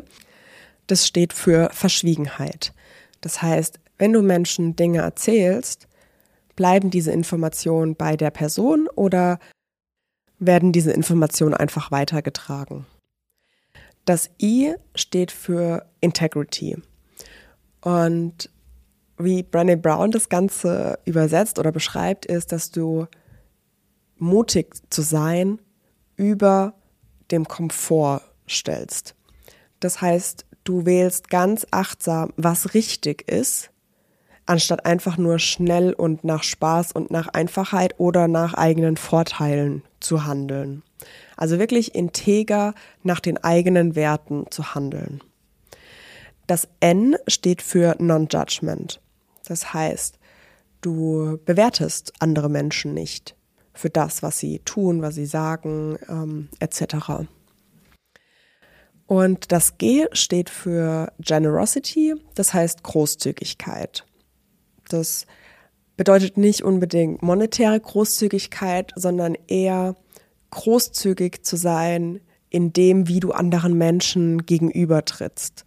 Das 0.87 1.07
steht 1.07 1.33
für 1.33 1.69
Verschwiegenheit. 1.73 2.73
Das 3.21 3.43
heißt, 3.43 3.78
wenn 3.99 4.12
du 4.12 4.23
Menschen 4.23 4.76
Dinge 4.76 4.99
erzählst, 5.00 5.88
bleiben 6.55 6.90
diese 6.90 7.12
Informationen 7.12 7.97
bei 7.97 8.16
der 8.16 8.31
Person 8.31 8.88
oder 8.95 9.38
werden 10.38 10.73
diese 10.73 10.93
Informationen 10.93 11.55
einfach 11.55 11.90
weitergetragen. 11.90 12.87
Das 14.06 14.30
I 14.40 14.75
steht 14.94 15.32
für 15.32 15.84
Integrity. 16.00 16.78
Und 17.82 18.50
wie 19.18 19.42
Brené 19.42 19.76
Brown 19.76 20.12
das 20.12 20.28
Ganze 20.28 20.98
übersetzt 21.04 21.58
oder 21.58 21.72
beschreibt, 21.72 22.25
ist, 22.25 22.52
dass 22.52 22.70
du 22.70 23.06
mutig 24.16 24.75
zu 24.90 25.02
sein 25.02 25.60
über 26.16 26.75
dem 27.30 27.48
Komfort 27.48 28.22
stellst. 28.48 29.14
Das 29.80 30.00
heißt, 30.00 30.46
du 30.64 30.86
wählst 30.86 31.28
ganz 31.28 31.66
achtsam, 31.72 32.32
was 32.36 32.75
richtig 32.75 33.28
ist, 33.28 33.70
anstatt 34.46 34.86
einfach 34.86 35.18
nur 35.18 35.40
schnell 35.40 35.92
und 35.92 36.22
nach 36.22 36.44
Spaß 36.44 36.92
und 36.92 37.10
nach 37.10 37.28
Einfachheit 37.28 37.98
oder 37.98 38.28
nach 38.28 38.54
eigenen 38.54 38.96
Vorteilen 38.96 39.82
zu 40.06 40.25
handeln. 40.25 40.82
Also 41.36 41.58
wirklich 41.58 41.94
integer 41.94 42.75
nach 43.02 43.20
den 43.20 43.42
eigenen 43.42 43.94
Werten 43.96 44.46
zu 44.50 44.75
handeln. 44.75 45.20
Das 46.46 46.68
N 46.80 47.16
steht 47.26 47.60
für 47.60 47.96
Non-Judgment. 47.98 49.00
Das 49.46 49.75
heißt, 49.75 50.18
du 50.80 51.38
bewertest 51.44 52.12
andere 52.20 52.48
Menschen 52.48 52.94
nicht 52.94 53.34
für 53.75 53.90
das, 53.90 54.22
was 54.22 54.38
sie 54.38 54.60
tun, 54.60 55.02
was 55.02 55.16
sie 55.16 55.26
sagen, 55.26 55.98
ähm, 56.08 56.48
etc. 56.60 57.26
Und 59.06 59.52
das 59.52 59.76
G 59.78 60.06
steht 60.12 60.50
für 60.50 61.12
Generosity, 61.18 62.14
das 62.34 62.54
heißt 62.54 62.82
Großzügigkeit. 62.82 64.06
Das 64.88 65.26
bedeutet 65.97 66.37
nicht 66.37 66.62
unbedingt 66.62 67.23
monetäre 67.23 67.79
Großzügigkeit, 67.81 68.93
sondern 68.97 69.37
eher 69.47 69.97
großzügig 70.50 71.43
zu 71.43 71.57
sein 71.57 72.21
in 72.50 72.73
dem, 72.73 73.09
wie 73.09 73.21
du 73.21 73.33
anderen 73.33 73.76
Menschen 73.76 74.47
gegenübertrittst. 74.47 75.65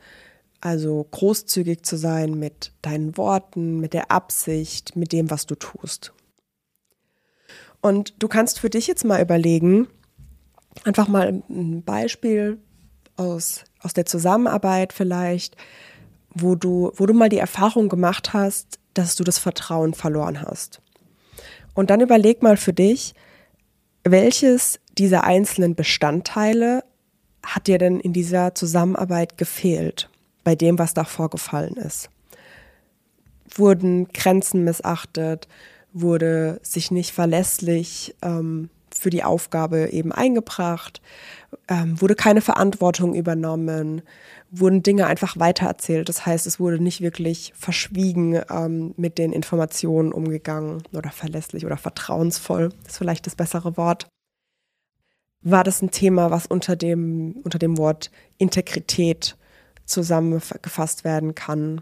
Also 0.62 1.08
großzügig 1.10 1.84
zu 1.84 1.98
sein 1.98 2.38
mit 2.38 2.74
deinen 2.82 3.18
Worten, 3.18 3.80
mit 3.80 3.94
der 3.94 4.12
Absicht, 4.12 4.96
mit 4.96 5.12
dem, 5.14 5.30
was 5.30 5.46
du 5.46 5.56
tust. 5.56 6.14
Und 7.82 8.22
du 8.22 8.28
kannst 8.28 8.60
für 8.60 8.70
dich 8.70 8.88
jetzt 8.88 9.06
mal 9.06 9.22
überlegen, 9.22 9.88
einfach 10.84 11.08
mal 11.08 11.42
ein 11.50 11.84
Beispiel 11.84 12.58
aus, 13.16 13.64
aus 13.82 13.94
der 13.94 14.06
Zusammenarbeit 14.06 14.94
vielleicht, 14.94 15.56
wo 16.34 16.56
du, 16.56 16.92
wo 16.96 17.06
du 17.06 17.14
mal 17.14 17.30
die 17.30 17.38
Erfahrung 17.38 17.90
gemacht 17.90 18.34
hast, 18.34 18.79
dass 18.94 19.16
du 19.16 19.24
das 19.24 19.40
Vertrauen 19.40 19.94
verloren 19.94 20.42
hast. 20.42 20.82
Und 21.74 21.90
dann 21.90 22.02
überleg 22.02 22.42
mal 22.42 22.58
für 22.58 22.74
dich, 22.74 23.14
welches 24.04 24.80
dieser 24.98 25.24
einzelnen 25.24 25.76
Bestandteile 25.76 26.84
hat 27.44 27.68
dir 27.68 27.78
denn 27.78 28.00
in 28.00 28.14
dieser 28.14 28.56
Zusammenarbeit 28.56 29.38
gefehlt, 29.38 30.10
bei 30.44 30.56
dem, 30.56 30.80
was 30.80 30.94
da 30.94 31.04
vorgefallen 31.04 31.76
ist? 31.76 32.10
Wurden 33.56 34.08
Grenzen 34.10 34.64
missachtet? 34.64 35.48
Wurde 35.94 36.60
sich 36.64 36.92
nicht 36.92 37.12
verlässlich 37.12 38.16
ähm, 38.22 38.70
für 38.94 39.10
die 39.10 39.24
Aufgabe 39.24 39.90
eben 39.92 40.12
eingebracht? 40.12 41.02
ähm, 41.68 42.00
wurde 42.02 42.16
keine 42.16 42.42
Verantwortung 42.42 43.16
übernommen, 43.16 44.02
wurden 44.52 44.84
Dinge 44.84 45.08
einfach 45.08 45.38
weitererzählt. 45.40 46.10
Das 46.10 46.26
heißt, 46.26 46.48
es 46.48 46.60
wurde 46.60 46.82
nicht 46.82 47.02
wirklich 47.02 47.54
verschwiegen 47.56 48.42
ähm, 48.50 48.94
mit 48.98 49.18
den 49.18 49.32
Informationen 49.32 50.12
umgegangen 50.12 50.84
oder 50.94 51.12
verlässlich 51.12 51.66
oder 51.66 51.78
vertrauensvoll, 51.78 52.70
ist 52.88 52.98
vielleicht 52.98 53.26
das 53.26 53.36
bessere 53.36 53.78
Wort. 53.78 54.08
War 55.42 55.64
das 55.64 55.82
ein 55.82 55.92
Thema, 55.92 56.32
was 56.32 56.48
unter 56.48 56.76
dem, 56.76 57.40
unter 57.44 57.60
dem 57.60 57.78
Wort 57.78 58.12
Integrität 58.38 59.38
zusammengefasst 59.86 61.04
werden 61.04 61.36
kann? 61.36 61.82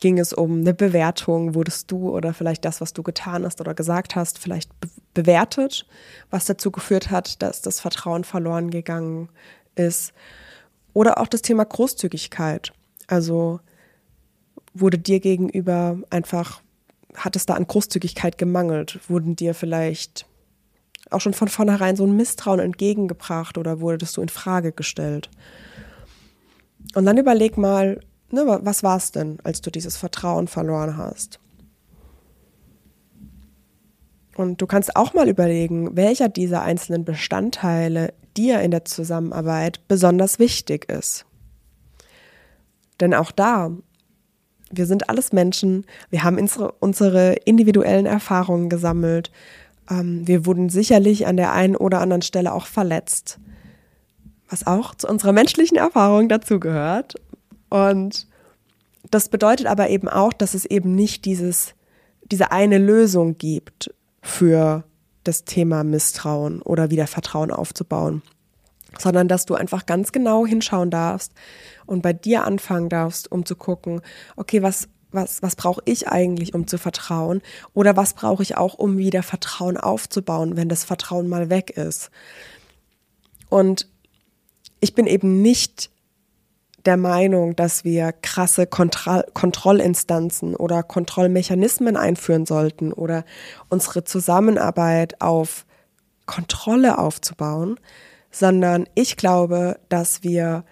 ging 0.00 0.18
es 0.18 0.32
um 0.32 0.60
eine 0.60 0.74
Bewertung, 0.74 1.54
wurdest 1.54 1.90
du 1.90 2.10
oder 2.10 2.34
vielleicht 2.34 2.64
das, 2.64 2.80
was 2.80 2.92
du 2.92 3.02
getan 3.02 3.44
hast 3.44 3.60
oder 3.62 3.72
gesagt 3.72 4.16
hast, 4.16 4.38
vielleicht 4.38 4.78
be 4.80 4.88
bewertet, 5.14 5.86
was 6.28 6.44
dazu 6.44 6.72
geführt 6.72 7.10
hat, 7.10 7.40
dass 7.40 7.62
das 7.62 7.78
Vertrauen 7.80 8.24
verloren 8.24 8.70
gegangen 8.70 9.28
ist. 9.76 10.12
Oder 10.94 11.18
auch 11.18 11.26
das 11.26 11.42
Thema 11.42 11.64
Großzügigkeit. 11.64 12.72
Also 13.06 13.60
wurde 14.72 14.98
dir 14.98 15.20
gegenüber 15.20 15.98
einfach, 16.08 16.62
hat 17.14 17.36
es 17.36 17.44
da 17.44 17.54
an 17.54 17.66
Großzügigkeit 17.66 18.38
gemangelt? 18.38 18.98
Wurden 19.08 19.36
dir 19.36 19.54
vielleicht 19.54 20.26
auch 21.10 21.20
schon 21.20 21.34
von 21.34 21.48
vornherein 21.48 21.96
so 21.96 22.04
ein 22.04 22.16
Misstrauen 22.16 22.60
entgegengebracht 22.60 23.58
oder 23.58 23.80
wurdest 23.80 24.16
du 24.16 24.22
in 24.22 24.30
Frage 24.30 24.72
gestellt? 24.72 25.28
Und 26.94 27.04
dann 27.04 27.18
überleg 27.18 27.58
mal, 27.58 28.00
Ne, 28.34 28.44
was 28.62 28.82
war 28.82 28.96
es 28.96 29.12
denn, 29.12 29.38
als 29.44 29.60
du 29.60 29.70
dieses 29.70 29.96
Vertrauen 29.96 30.48
verloren 30.48 30.96
hast? 30.96 31.38
Und 34.36 34.60
du 34.60 34.66
kannst 34.66 34.96
auch 34.96 35.14
mal 35.14 35.28
überlegen, 35.28 35.96
welcher 35.96 36.28
dieser 36.28 36.62
einzelnen 36.62 37.04
Bestandteile 37.04 38.12
dir 38.36 38.60
in 38.60 38.70
der 38.70 38.84
Zusammenarbeit 38.84 39.86
besonders 39.88 40.38
wichtig 40.38 40.90
ist. 40.90 41.24
Denn 43.00 43.14
auch 43.14 43.32
da, 43.32 43.70
wir 44.70 44.86
sind 44.86 45.08
alles 45.08 45.32
Menschen, 45.32 45.84
wir 46.10 46.22
haben 46.24 46.38
unsere, 46.80 47.34
individuellen 47.44 48.06
Erfahrungen 48.06 48.68
gesammelt, 48.68 49.30
ähm, 49.90 50.26
wir 50.26 50.46
wurden 50.46 50.68
sicherlich 50.68 51.26
an 51.26 51.36
der 51.36 51.52
einen 51.52 51.76
oder 51.76 52.00
anderen 52.00 52.22
Stelle 52.22 52.52
auch 52.52 52.66
verletzt, 52.66 53.38
was 54.48 54.66
auch 54.66 54.94
zu 54.94 55.08
unserer 55.08 55.32
menschlichen 55.32 55.76
Erfahrung 55.76 56.28
dazugehört. 56.28 57.14
Und 57.68 58.26
das 59.10 59.28
bedeutet 59.28 59.66
aber 59.66 59.90
eben 59.90 60.08
auch, 60.08 60.32
dass 60.32 60.54
es 60.54 60.64
eben 60.64 60.94
nicht 60.94 61.24
dieses, 61.24 61.74
diese 62.30 62.52
eine 62.52 62.78
Lösung 62.78 63.36
gibt 63.36 63.92
für 64.22 64.84
das 65.24 65.44
Thema 65.44 65.84
Misstrauen 65.84 66.62
oder 66.62 66.90
wieder 66.90 67.06
Vertrauen 67.06 67.50
aufzubauen, 67.50 68.22
sondern 68.98 69.28
dass 69.28 69.46
du 69.46 69.54
einfach 69.54 69.86
ganz 69.86 70.12
genau 70.12 70.46
hinschauen 70.46 70.90
darfst 70.90 71.32
und 71.86 72.02
bei 72.02 72.12
dir 72.12 72.44
anfangen 72.44 72.88
darfst, 72.88 73.30
um 73.30 73.44
zu 73.44 73.56
gucken, 73.56 74.00
okay, 74.36 74.62
was, 74.62 74.88
was, 75.10 75.42
was 75.42 75.56
brauche 75.56 75.82
ich 75.84 76.08
eigentlich, 76.08 76.54
um 76.54 76.66
zu 76.66 76.78
vertrauen? 76.78 77.42
Oder 77.72 77.96
was 77.96 78.14
brauche 78.14 78.42
ich 78.42 78.56
auch, 78.56 78.74
um 78.74 78.98
wieder 78.98 79.22
Vertrauen 79.22 79.76
aufzubauen, 79.76 80.56
wenn 80.56 80.68
das 80.68 80.84
Vertrauen 80.84 81.28
mal 81.28 81.50
weg 81.50 81.70
ist? 81.70 82.10
Und 83.48 83.88
ich 84.80 84.94
bin 84.94 85.06
eben 85.06 85.40
nicht 85.40 85.90
der 86.86 86.96
Meinung, 86.96 87.56
dass 87.56 87.84
wir 87.84 88.12
krasse 88.12 88.66
Kontroll 88.66 89.24
Kontrollinstanzen 89.32 90.54
oder 90.54 90.82
Kontrollmechanismen 90.82 91.96
einführen 91.96 92.46
sollten 92.46 92.92
oder 92.92 93.24
unsere 93.68 94.04
Zusammenarbeit 94.04 95.20
auf 95.20 95.66
Kontrolle 96.26 96.98
aufzubauen, 96.98 97.78
sondern 98.30 98.86
ich 98.94 99.16
glaube, 99.16 99.78
dass 99.88 100.22
wir 100.22 100.64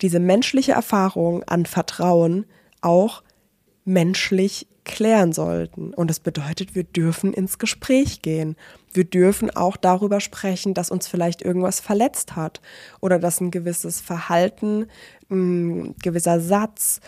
diese 0.00 0.20
menschliche 0.20 0.72
Erfahrung 0.72 1.42
an 1.44 1.66
Vertrauen 1.66 2.46
auch 2.80 3.22
menschlich 3.84 4.68
klären 4.86 5.32
sollten. 5.32 5.92
Und 5.92 6.08
das 6.08 6.20
bedeutet, 6.20 6.74
wir 6.74 6.84
dürfen 6.84 7.34
ins 7.34 7.58
Gespräch 7.58 8.22
gehen. 8.22 8.56
Wir 8.92 9.04
dürfen 9.04 9.54
auch 9.54 9.76
darüber 9.76 10.20
sprechen, 10.20 10.72
dass 10.72 10.90
uns 10.90 11.06
vielleicht 11.06 11.42
irgendwas 11.42 11.80
verletzt 11.80 12.36
hat 12.36 12.62
oder 13.00 13.18
dass 13.18 13.40
ein 13.40 13.50
gewisses 13.50 14.00
Verhalten, 14.00 14.86
ein 15.28 15.94
gewisser 16.02 16.40
Satz, 16.40 17.00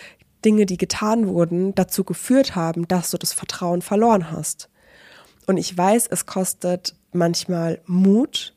Dinge, 0.45 0.67
die 0.67 0.77
getan 0.77 1.29
wurden, 1.29 1.75
dazu 1.75 2.05
geführt 2.05 2.55
haben, 2.55 2.87
dass 2.87 3.11
du 3.11 3.17
das 3.17 3.33
Vertrauen 3.33 3.81
verloren 3.81 4.31
hast. 4.31 4.69
Und 5.47 5.57
ich 5.57 5.77
weiß, 5.77 6.09
es 6.09 6.27
kostet 6.27 6.95
manchmal 7.13 7.81
Mut, 7.87 8.55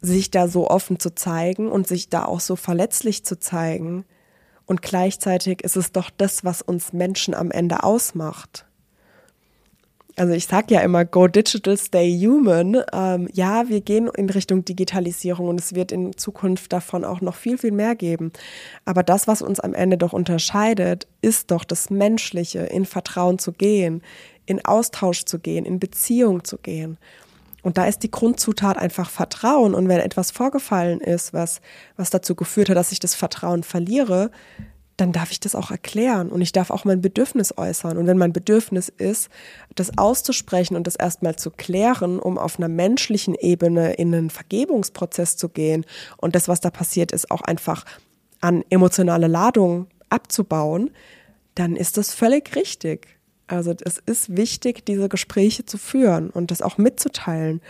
sich 0.00 0.30
da 0.30 0.48
so 0.48 0.68
offen 0.68 0.98
zu 0.98 1.14
zeigen 1.14 1.70
und 1.70 1.86
sich 1.86 2.10
da 2.10 2.24
auch 2.24 2.40
so 2.40 2.56
verletzlich 2.56 3.24
zu 3.24 3.38
zeigen. 3.38 4.04
Und 4.66 4.82
gleichzeitig 4.82 5.62
ist 5.62 5.76
es 5.76 5.92
doch 5.92 6.10
das, 6.16 6.44
was 6.44 6.62
uns 6.62 6.92
Menschen 6.92 7.34
am 7.34 7.50
Ende 7.50 7.82
ausmacht. 7.82 8.66
Also 10.16 10.34
ich 10.34 10.46
sage 10.46 10.74
ja 10.74 10.80
immer, 10.80 11.04
go 11.06 11.26
digital, 11.26 11.76
stay 11.76 12.18
human. 12.18 12.82
Ähm, 12.92 13.28
ja, 13.32 13.68
wir 13.68 13.80
gehen 13.80 14.10
in 14.14 14.28
Richtung 14.28 14.64
Digitalisierung 14.64 15.48
und 15.48 15.58
es 15.58 15.74
wird 15.74 15.90
in 15.90 16.16
Zukunft 16.16 16.72
davon 16.72 17.04
auch 17.04 17.22
noch 17.22 17.34
viel, 17.34 17.56
viel 17.56 17.72
mehr 17.72 17.94
geben. 17.94 18.30
Aber 18.84 19.02
das, 19.02 19.26
was 19.26 19.40
uns 19.40 19.58
am 19.58 19.72
Ende 19.72 19.96
doch 19.96 20.12
unterscheidet, 20.12 21.06
ist 21.22 21.50
doch 21.50 21.64
das 21.64 21.88
Menschliche, 21.88 22.60
in 22.60 22.84
Vertrauen 22.84 23.38
zu 23.38 23.52
gehen, 23.52 24.02
in 24.44 24.62
Austausch 24.64 25.24
zu 25.24 25.38
gehen, 25.38 25.64
in 25.64 25.78
Beziehung 25.78 26.44
zu 26.44 26.58
gehen. 26.58 26.98
Und 27.62 27.78
da 27.78 27.86
ist 27.86 28.00
die 28.02 28.10
Grundzutat 28.10 28.76
einfach 28.76 29.08
Vertrauen. 29.08 29.74
Und 29.74 29.88
wenn 29.88 30.00
etwas 30.00 30.30
vorgefallen 30.30 31.00
ist, 31.00 31.32
was, 31.32 31.60
was 31.96 32.10
dazu 32.10 32.34
geführt 32.34 32.68
hat, 32.68 32.76
dass 32.76 32.92
ich 32.92 33.00
das 33.00 33.14
Vertrauen 33.14 33.62
verliere, 33.62 34.30
dann 34.96 35.12
darf 35.12 35.32
ich 35.32 35.40
das 35.40 35.54
auch 35.54 35.70
erklären 35.70 36.30
und 36.30 36.42
ich 36.42 36.52
darf 36.52 36.70
auch 36.70 36.84
mein 36.84 37.00
Bedürfnis 37.00 37.56
äußern. 37.56 37.96
Und 37.96 38.06
wenn 38.06 38.18
mein 38.18 38.32
Bedürfnis 38.32 38.88
ist, 38.88 39.30
das 39.74 39.96
auszusprechen 39.96 40.76
und 40.76 40.86
das 40.86 40.96
erstmal 40.96 41.36
zu 41.36 41.50
klären, 41.50 42.18
um 42.18 42.38
auf 42.38 42.58
einer 42.58 42.68
menschlichen 42.68 43.34
Ebene 43.34 43.94
in 43.94 44.14
einen 44.14 44.30
Vergebungsprozess 44.30 45.36
zu 45.36 45.48
gehen 45.48 45.86
und 46.18 46.34
das, 46.34 46.46
was 46.46 46.60
da 46.60 46.70
passiert 46.70 47.10
ist, 47.12 47.30
auch 47.30 47.40
einfach 47.40 47.84
an 48.40 48.64
emotionale 48.70 49.28
Ladung 49.28 49.86
abzubauen, 50.10 50.90
dann 51.54 51.74
ist 51.74 51.96
das 51.96 52.12
völlig 52.12 52.54
richtig. 52.54 53.11
Also 53.52 53.74
es 53.84 53.98
ist 53.98 54.36
wichtig, 54.36 54.86
diese 54.86 55.08
Gespräche 55.08 55.66
zu 55.66 55.76
führen 55.76 56.30
und 56.30 56.50
das 56.50 56.62
auch 56.62 56.78
mitzuteilen. 56.78 57.60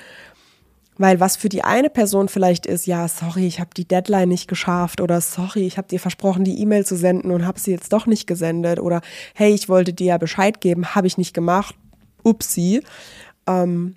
Weil 0.96 1.18
was 1.20 1.36
für 1.36 1.48
die 1.48 1.64
eine 1.64 1.90
Person 1.90 2.28
vielleicht 2.28 2.66
ist, 2.66 2.86
ja, 2.86 3.08
sorry, 3.08 3.46
ich 3.46 3.58
habe 3.58 3.70
die 3.76 3.88
Deadline 3.88 4.28
nicht 4.28 4.46
geschafft 4.46 5.00
oder 5.00 5.20
sorry, 5.20 5.66
ich 5.66 5.78
habe 5.78 5.88
dir 5.88 5.98
versprochen, 5.98 6.44
die 6.44 6.60
E-Mail 6.60 6.86
zu 6.86 6.96
senden 6.96 7.32
und 7.32 7.46
habe 7.46 7.58
sie 7.58 7.72
jetzt 7.72 7.92
doch 7.92 8.06
nicht 8.06 8.26
gesendet 8.26 8.78
oder 8.78 9.00
hey, 9.34 9.52
ich 9.52 9.68
wollte 9.68 9.92
dir 9.92 10.06
ja 10.08 10.18
Bescheid 10.18 10.60
geben, 10.60 10.94
habe 10.94 11.06
ich 11.06 11.18
nicht 11.18 11.34
gemacht, 11.34 11.74
upsi. 12.22 12.82
Ähm, 13.46 13.96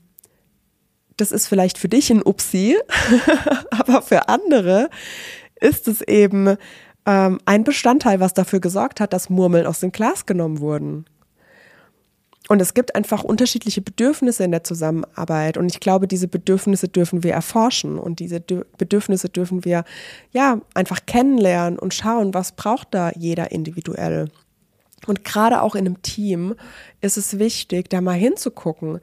das 1.18 1.32
ist 1.32 1.48
vielleicht 1.48 1.78
für 1.78 1.90
dich 1.90 2.10
ein 2.10 2.24
Upsi, 2.24 2.78
aber 3.70 4.02
für 4.02 4.28
andere 4.28 4.90
ist 5.60 5.88
es 5.88 6.02
eben 6.02 6.58
ähm, 7.06 7.40
ein 7.46 7.64
Bestandteil, 7.64 8.20
was 8.20 8.34
dafür 8.34 8.60
gesorgt 8.60 9.00
hat, 9.00 9.14
dass 9.14 9.30
Murmeln 9.30 9.68
aus 9.68 9.82
dem 9.82 9.92
Glas 9.92 10.26
genommen 10.26 10.60
wurden. 10.60 11.06
Und 12.48 12.62
es 12.62 12.76
gibt 12.76 12.96
einfach 12.96 13.24
unterschiedliche 13.24 13.82
Bedürfnisse 13.82 14.44
in 14.44 14.52
der 14.52 14.64
Zusammenarbeit. 14.64 15.58
Und 15.58 15.72
ich 15.72 15.80
glaube, 15.80 16.08
diese 16.08 16.28
Bedürfnisse 16.28 16.88
dürfen 16.88 17.24
wir 17.24 17.34
erforschen 17.34 17.98
und 17.98 18.20
diese 18.20 18.40
Bedürfnisse 18.40 19.30
dürfen 19.30 19.66
wir 19.66 19.84
ja 20.32 20.62
einfach 20.76 21.06
kennenlernen 21.08 21.80
und 21.80 21.94
schauen, 21.94 22.34
was 22.34 22.52
braucht 22.52 22.90
da 22.92 23.12
jeder 23.16 23.52
individuell. 23.52 24.30
Und 25.08 25.24
gerade 25.24 25.62
auch 25.62 25.76
in 25.76 25.86
einem 25.86 26.02
Team 26.02 26.56
ist 27.02 27.18
es 27.18 27.40
wichtig, 27.40 27.90
da 27.90 28.02
mal 28.02 28.14
hinzugucken 28.14 29.00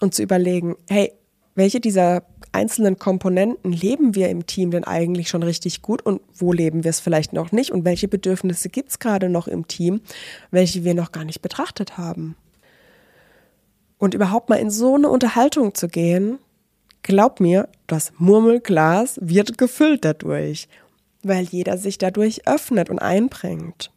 und 0.00 0.14
zu 0.14 0.22
überlegen, 0.22 0.76
hey, 0.88 1.12
welche 1.54 1.80
dieser 1.80 2.22
einzelnen 2.52 2.98
Komponenten 2.98 3.72
leben 3.72 4.14
wir 4.14 4.28
im 4.28 4.46
Team 4.46 4.70
denn 4.70 4.84
eigentlich 4.84 5.28
schon 5.28 5.42
richtig 5.42 5.82
gut 5.82 6.02
und 6.02 6.20
wo 6.34 6.52
leben 6.52 6.84
wir 6.84 6.90
es 6.90 7.00
vielleicht 7.00 7.32
noch 7.32 7.52
nicht 7.52 7.70
und 7.70 7.84
welche 7.84 8.08
Bedürfnisse 8.08 8.68
gibt 8.68 8.90
es 8.90 8.98
gerade 8.98 9.28
noch 9.28 9.46
im 9.46 9.68
Team, 9.68 10.00
welche 10.50 10.84
wir 10.84 10.94
noch 10.94 11.12
gar 11.12 11.24
nicht 11.24 11.42
betrachtet 11.42 11.98
haben. 11.98 12.36
Und 14.00 14.14
überhaupt 14.14 14.48
mal 14.48 14.56
in 14.56 14.70
so 14.70 14.94
eine 14.94 15.10
Unterhaltung 15.10 15.74
zu 15.74 15.86
gehen, 15.86 16.38
glaub 17.02 17.38
mir, 17.38 17.68
das 17.86 18.12
Murmelglas 18.16 19.18
wird 19.20 19.58
gefüllt 19.58 20.06
dadurch, 20.06 20.68
weil 21.22 21.44
jeder 21.44 21.76
sich 21.76 21.98
dadurch 21.98 22.48
öffnet 22.48 22.88
und 22.88 22.98
einbringt 22.98 23.92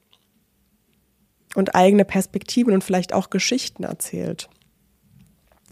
und 1.55 1.73
eigene 1.73 2.03
Perspektiven 2.03 2.73
und 2.73 2.83
vielleicht 2.83 3.13
auch 3.13 3.29
Geschichten 3.29 3.85
erzählt. 3.85 4.49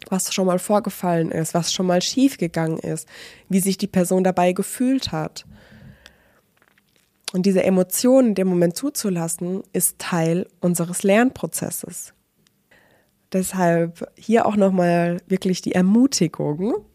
Was 0.09 0.33
schon 0.33 0.47
mal 0.47 0.59
vorgefallen 0.59 1.29
ist, 1.31 1.53
was 1.53 1.73
schon 1.73 1.85
mal 1.85 2.01
schiefgegangen 2.01 2.79
ist, 2.79 3.09
wie 3.49 3.59
sich 3.59 3.77
die 3.77 3.87
Person 3.87 4.23
dabei 4.23 4.53
gefühlt 4.53 5.11
hat. 5.11 5.45
Und 7.33 7.45
diese 7.45 7.65
Emotionen 7.65 8.29
in 8.29 8.35
dem 8.35 8.47
Moment 8.47 8.77
zuzulassen, 8.77 9.63
ist 9.73 9.99
Teil 9.99 10.47
unseres 10.61 11.03
Lernprozesses. 11.03 12.13
Deshalb 13.33 14.11
hier 14.15 14.45
auch 14.45 14.55
nochmal 14.55 15.21
wirklich 15.27 15.61
die 15.61 15.73
Ermutigung, 15.73 16.85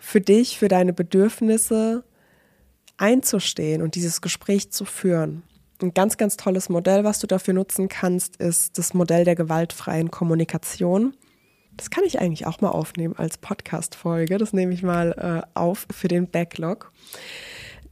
für 0.00 0.20
dich, 0.20 0.58
für 0.58 0.68
deine 0.68 0.92
Bedürfnisse 0.92 2.04
einzustehen 2.96 3.82
und 3.82 3.94
dieses 3.94 4.20
Gespräch 4.20 4.70
zu 4.70 4.84
führen. 4.84 5.42
Ein 5.80 5.94
ganz, 5.94 6.16
ganz 6.16 6.36
tolles 6.36 6.68
Modell, 6.68 7.04
was 7.04 7.20
du 7.20 7.26
dafür 7.26 7.54
nutzen 7.54 7.88
kannst, 7.88 8.36
ist 8.36 8.78
das 8.78 8.94
Modell 8.94 9.24
der 9.24 9.36
gewaltfreien 9.36 10.10
Kommunikation. 10.10 11.14
Das 11.76 11.90
kann 11.90 12.02
ich 12.04 12.20
eigentlich 12.20 12.46
auch 12.46 12.60
mal 12.60 12.70
aufnehmen 12.70 13.14
als 13.16 13.38
Podcast-Folge. 13.38 14.38
Das 14.38 14.52
nehme 14.52 14.74
ich 14.74 14.82
mal 14.82 15.44
äh, 15.44 15.58
auf 15.58 15.86
für 15.92 16.08
den 16.08 16.28
Backlog. 16.28 16.92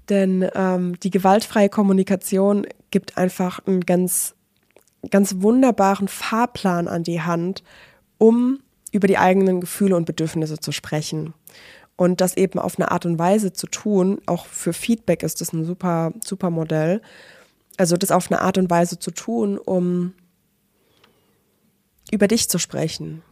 Denn 0.08 0.48
ähm, 0.54 0.98
die 1.00 1.10
gewaltfreie 1.10 1.68
Kommunikation 1.68 2.66
gibt 2.90 3.16
einfach 3.16 3.64
einen 3.66 3.80
ganz 3.80 4.35
ganz 5.10 5.36
wunderbaren 5.38 6.08
Fahrplan 6.08 6.88
an 6.88 7.02
die 7.02 7.22
Hand, 7.22 7.62
um 8.18 8.60
über 8.92 9.08
die 9.08 9.18
eigenen 9.18 9.60
Gefühle 9.60 9.96
und 9.96 10.06
Bedürfnisse 10.06 10.58
zu 10.58 10.72
sprechen. 10.72 11.34
Und 11.96 12.20
das 12.20 12.36
eben 12.36 12.58
auf 12.58 12.78
eine 12.78 12.90
Art 12.90 13.06
und 13.06 13.18
Weise 13.18 13.52
zu 13.52 13.66
tun, 13.66 14.20
auch 14.26 14.46
für 14.46 14.72
Feedback 14.72 15.22
ist 15.22 15.40
das 15.40 15.52
ein 15.52 15.64
super, 15.64 16.12
super 16.24 16.50
Modell. 16.50 17.00
Also 17.78 17.96
das 17.96 18.10
auf 18.10 18.30
eine 18.30 18.40
Art 18.40 18.58
und 18.58 18.70
Weise 18.70 18.98
zu 18.98 19.10
tun, 19.10 19.58
um 19.58 20.12
über 22.10 22.28
dich 22.28 22.48
zu 22.48 22.58
sprechen. 22.58 23.22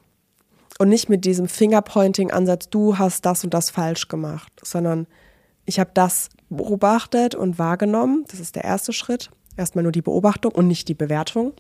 Und 0.78 0.88
nicht 0.88 1.09
mit 1.09 1.25
diesem 1.25 1.47
Fingerpointing-Ansatz, 1.47 2.69
du 2.69 2.99
hast 2.99 3.25
das 3.26 3.45
und 3.45 3.54
das 3.54 3.71
falsch 3.71 4.09
gemacht, 4.09 4.52
sondern 4.62 5.07
ich 5.66 5.78
habe 5.78 5.90
das 5.95 6.31
beobachtet 6.49 7.35
und 7.35 7.59
wahrgenommen. 7.59 8.25
Das 8.28 8.40
ist 8.40 8.57
der 8.57 8.64
erste 8.64 8.93
Schritt 8.93 9.31
erstmal 9.56 9.82
nur 9.82 9.92
die 9.92 10.02
Beobachtung 10.02 10.52
und 10.52 10.66
nicht 10.68 10.88
die 10.88 10.94
Bewertung. 10.94 11.52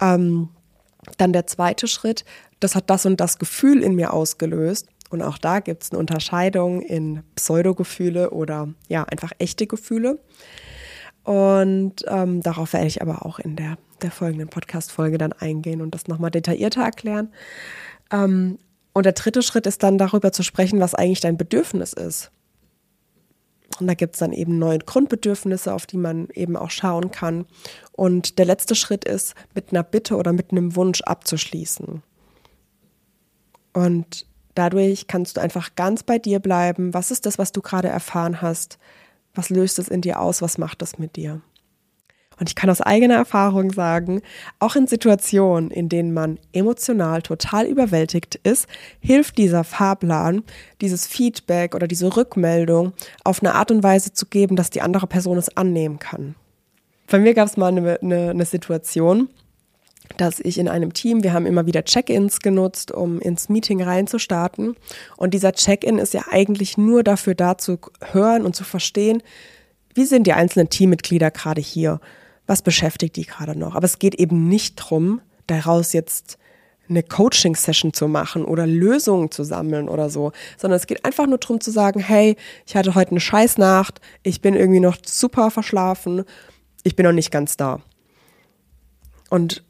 Ähm, 0.00 0.48
dann 1.18 1.32
der 1.32 1.46
zweite 1.46 1.86
Schritt, 1.86 2.24
das 2.60 2.74
hat 2.74 2.90
das 2.90 3.06
und 3.06 3.20
das 3.20 3.38
Gefühl 3.38 3.82
in 3.82 3.94
mir 3.94 4.12
ausgelöst. 4.12 4.88
Und 5.10 5.22
auch 5.22 5.38
da 5.38 5.60
gibt 5.60 5.84
es 5.84 5.90
eine 5.90 6.00
Unterscheidung 6.00 6.82
in 6.82 7.22
Pseudogefühle 7.36 8.30
oder 8.30 8.68
ja, 8.88 9.04
einfach 9.04 9.32
echte 9.38 9.66
Gefühle. 9.66 10.18
Und 11.22 12.04
ähm, 12.06 12.40
darauf 12.42 12.72
werde 12.72 12.86
ich 12.86 13.02
aber 13.02 13.26
auch 13.26 13.38
in 13.38 13.56
der, 13.56 13.78
der 14.02 14.10
folgenden 14.10 14.48
Podcast-Folge 14.48 15.18
dann 15.18 15.32
eingehen 15.32 15.80
und 15.80 15.94
das 15.94 16.06
nochmal 16.06 16.30
detaillierter 16.30 16.82
erklären. 16.82 17.32
Ähm, 18.12 18.58
und 18.92 19.06
der 19.06 19.12
dritte 19.12 19.42
Schritt 19.42 19.66
ist 19.66 19.82
dann 19.82 19.98
darüber 19.98 20.32
zu 20.32 20.42
sprechen, 20.42 20.80
was 20.80 20.94
eigentlich 20.94 21.20
dein 21.20 21.36
Bedürfnis 21.36 21.92
ist. 21.92 22.30
Und 23.80 23.86
da 23.86 23.94
gibt 23.94 24.14
es 24.14 24.20
dann 24.20 24.32
eben 24.32 24.58
neue 24.58 24.78
Grundbedürfnisse, 24.78 25.72
auf 25.72 25.86
die 25.86 25.96
man 25.96 26.28
eben 26.34 26.56
auch 26.56 26.70
schauen 26.70 27.10
kann. 27.10 27.46
Und 27.92 28.38
der 28.38 28.46
letzte 28.46 28.74
Schritt 28.74 29.04
ist, 29.04 29.34
mit 29.54 29.70
einer 29.70 29.82
Bitte 29.82 30.16
oder 30.16 30.32
mit 30.32 30.50
einem 30.50 30.76
Wunsch 30.76 31.00
abzuschließen. 31.02 32.02
Und 33.72 34.26
dadurch 34.54 35.06
kannst 35.06 35.36
du 35.36 35.40
einfach 35.40 35.74
ganz 35.74 36.02
bei 36.02 36.18
dir 36.18 36.40
bleiben. 36.40 36.94
Was 36.94 37.10
ist 37.10 37.26
das, 37.26 37.38
was 37.38 37.52
du 37.52 37.60
gerade 37.60 37.88
erfahren 37.88 38.40
hast? 38.40 38.78
Was 39.34 39.50
löst 39.50 39.78
es 39.78 39.88
in 39.88 40.00
dir 40.00 40.20
aus? 40.20 40.40
Was 40.40 40.58
macht 40.58 40.80
das 40.80 40.98
mit 40.98 41.16
dir? 41.16 41.42
Und 42.38 42.50
ich 42.50 42.54
kann 42.54 42.68
aus 42.68 42.80
eigener 42.80 43.14
Erfahrung 43.14 43.72
sagen, 43.72 44.20
auch 44.58 44.76
in 44.76 44.86
Situationen, 44.86 45.70
in 45.70 45.88
denen 45.88 46.12
man 46.12 46.38
emotional 46.52 47.22
total 47.22 47.66
überwältigt 47.66 48.38
ist, 48.42 48.66
hilft 49.00 49.38
dieser 49.38 49.64
Fahrplan, 49.64 50.42
dieses 50.80 51.06
Feedback 51.06 51.74
oder 51.74 51.88
diese 51.88 52.14
Rückmeldung 52.16 52.92
auf 53.24 53.42
eine 53.42 53.54
Art 53.54 53.70
und 53.70 53.82
Weise 53.82 54.12
zu 54.12 54.26
geben, 54.26 54.56
dass 54.56 54.70
die 54.70 54.82
andere 54.82 55.06
Person 55.06 55.38
es 55.38 55.56
annehmen 55.56 55.98
kann. 55.98 56.34
Bei 57.08 57.18
mir 57.18 57.34
gab 57.34 57.48
es 57.48 57.56
mal 57.56 57.68
eine, 57.68 57.98
eine, 58.00 58.30
eine 58.30 58.44
Situation, 58.44 59.28
dass 60.16 60.40
ich 60.40 60.58
in 60.58 60.68
einem 60.68 60.92
Team, 60.92 61.22
wir 61.22 61.32
haben 61.32 61.46
immer 61.46 61.66
wieder 61.66 61.84
Check-ins 61.84 62.40
genutzt, 62.40 62.92
um 62.92 63.20
ins 63.20 63.48
Meeting 63.48 63.82
reinzustarten. 63.82 64.76
Und 65.16 65.34
dieser 65.34 65.52
Check-in 65.52 65.98
ist 65.98 66.14
ja 66.14 66.24
eigentlich 66.30 66.78
nur 66.78 67.02
dafür 67.02 67.34
da 67.34 67.58
zu 67.58 67.78
hören 68.12 68.44
und 68.44 68.54
zu 68.54 68.64
verstehen, 68.64 69.22
wie 69.94 70.04
sind 70.04 70.26
die 70.26 70.32
einzelnen 70.32 70.68
Teammitglieder 70.68 71.30
gerade 71.30 71.60
hier? 71.60 72.00
Was 72.46 72.62
beschäftigt 72.62 73.16
die 73.16 73.26
gerade 73.26 73.58
noch. 73.58 73.74
Aber 73.74 73.84
es 73.84 73.98
geht 73.98 74.14
eben 74.14 74.48
nicht 74.48 74.80
darum, 74.80 75.20
daraus 75.46 75.92
jetzt 75.92 76.38
eine 76.88 77.02
Coaching-Session 77.02 77.92
zu 77.92 78.08
machen 78.08 78.44
oder 78.44 78.66
Lösungen 78.66 79.30
zu 79.30 79.44
sammeln 79.44 79.88
oder 79.88 80.08
so, 80.08 80.32
sondern 80.56 80.76
es 80.76 80.86
geht 80.86 81.04
einfach 81.04 81.26
nur 81.26 81.38
darum 81.38 81.60
zu 81.60 81.70
sagen, 81.70 82.00
hey, 82.00 82.36
ich 82.64 82.76
hatte 82.76 82.94
heute 82.94 83.10
eine 83.10 83.20
Scheißnacht, 83.20 84.00
ich 84.22 84.40
bin 84.40 84.54
irgendwie 84.54 84.80
noch 84.80 84.96
super 85.04 85.50
verschlafen, 85.50 86.24
ich 86.84 86.94
bin 86.94 87.04
noch 87.04 87.12
nicht 87.12 87.32
ganz 87.32 87.56
da. 87.56 87.80
Und 89.30 89.64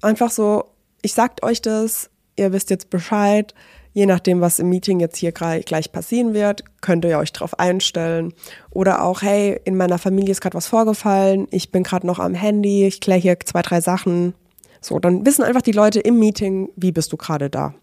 einfach 0.00 0.30
so, 0.30 0.66
ich 1.02 1.12
sagt 1.12 1.42
euch 1.42 1.60
das, 1.60 2.10
ihr 2.36 2.52
wisst 2.52 2.70
jetzt 2.70 2.90
Bescheid, 2.90 3.54
Je 3.98 4.06
nachdem, 4.06 4.40
was 4.40 4.60
im 4.60 4.68
Meeting 4.68 5.00
jetzt 5.00 5.16
hier 5.16 5.32
gleich 5.32 5.90
passieren 5.90 6.32
wird, 6.32 6.62
könnt 6.80 7.04
ihr 7.04 7.18
euch 7.18 7.32
darauf 7.32 7.58
einstellen. 7.58 8.32
Oder 8.70 9.02
auch, 9.02 9.22
hey, 9.22 9.60
in 9.64 9.76
meiner 9.76 9.98
Familie 9.98 10.30
ist 10.30 10.40
gerade 10.40 10.56
was 10.56 10.68
vorgefallen, 10.68 11.48
ich 11.50 11.72
bin 11.72 11.82
gerade 11.82 12.06
noch 12.06 12.20
am 12.20 12.32
Handy, 12.32 12.86
ich 12.86 13.00
kläre 13.00 13.18
hier 13.18 13.40
zwei, 13.40 13.60
drei 13.60 13.80
Sachen. 13.80 14.34
So, 14.80 15.00
dann 15.00 15.26
wissen 15.26 15.42
einfach 15.42 15.62
die 15.62 15.72
Leute 15.72 15.98
im 15.98 16.20
Meeting, 16.20 16.68
wie 16.76 16.92
bist 16.92 17.12
du 17.12 17.16
gerade 17.16 17.50
da. 17.50 17.74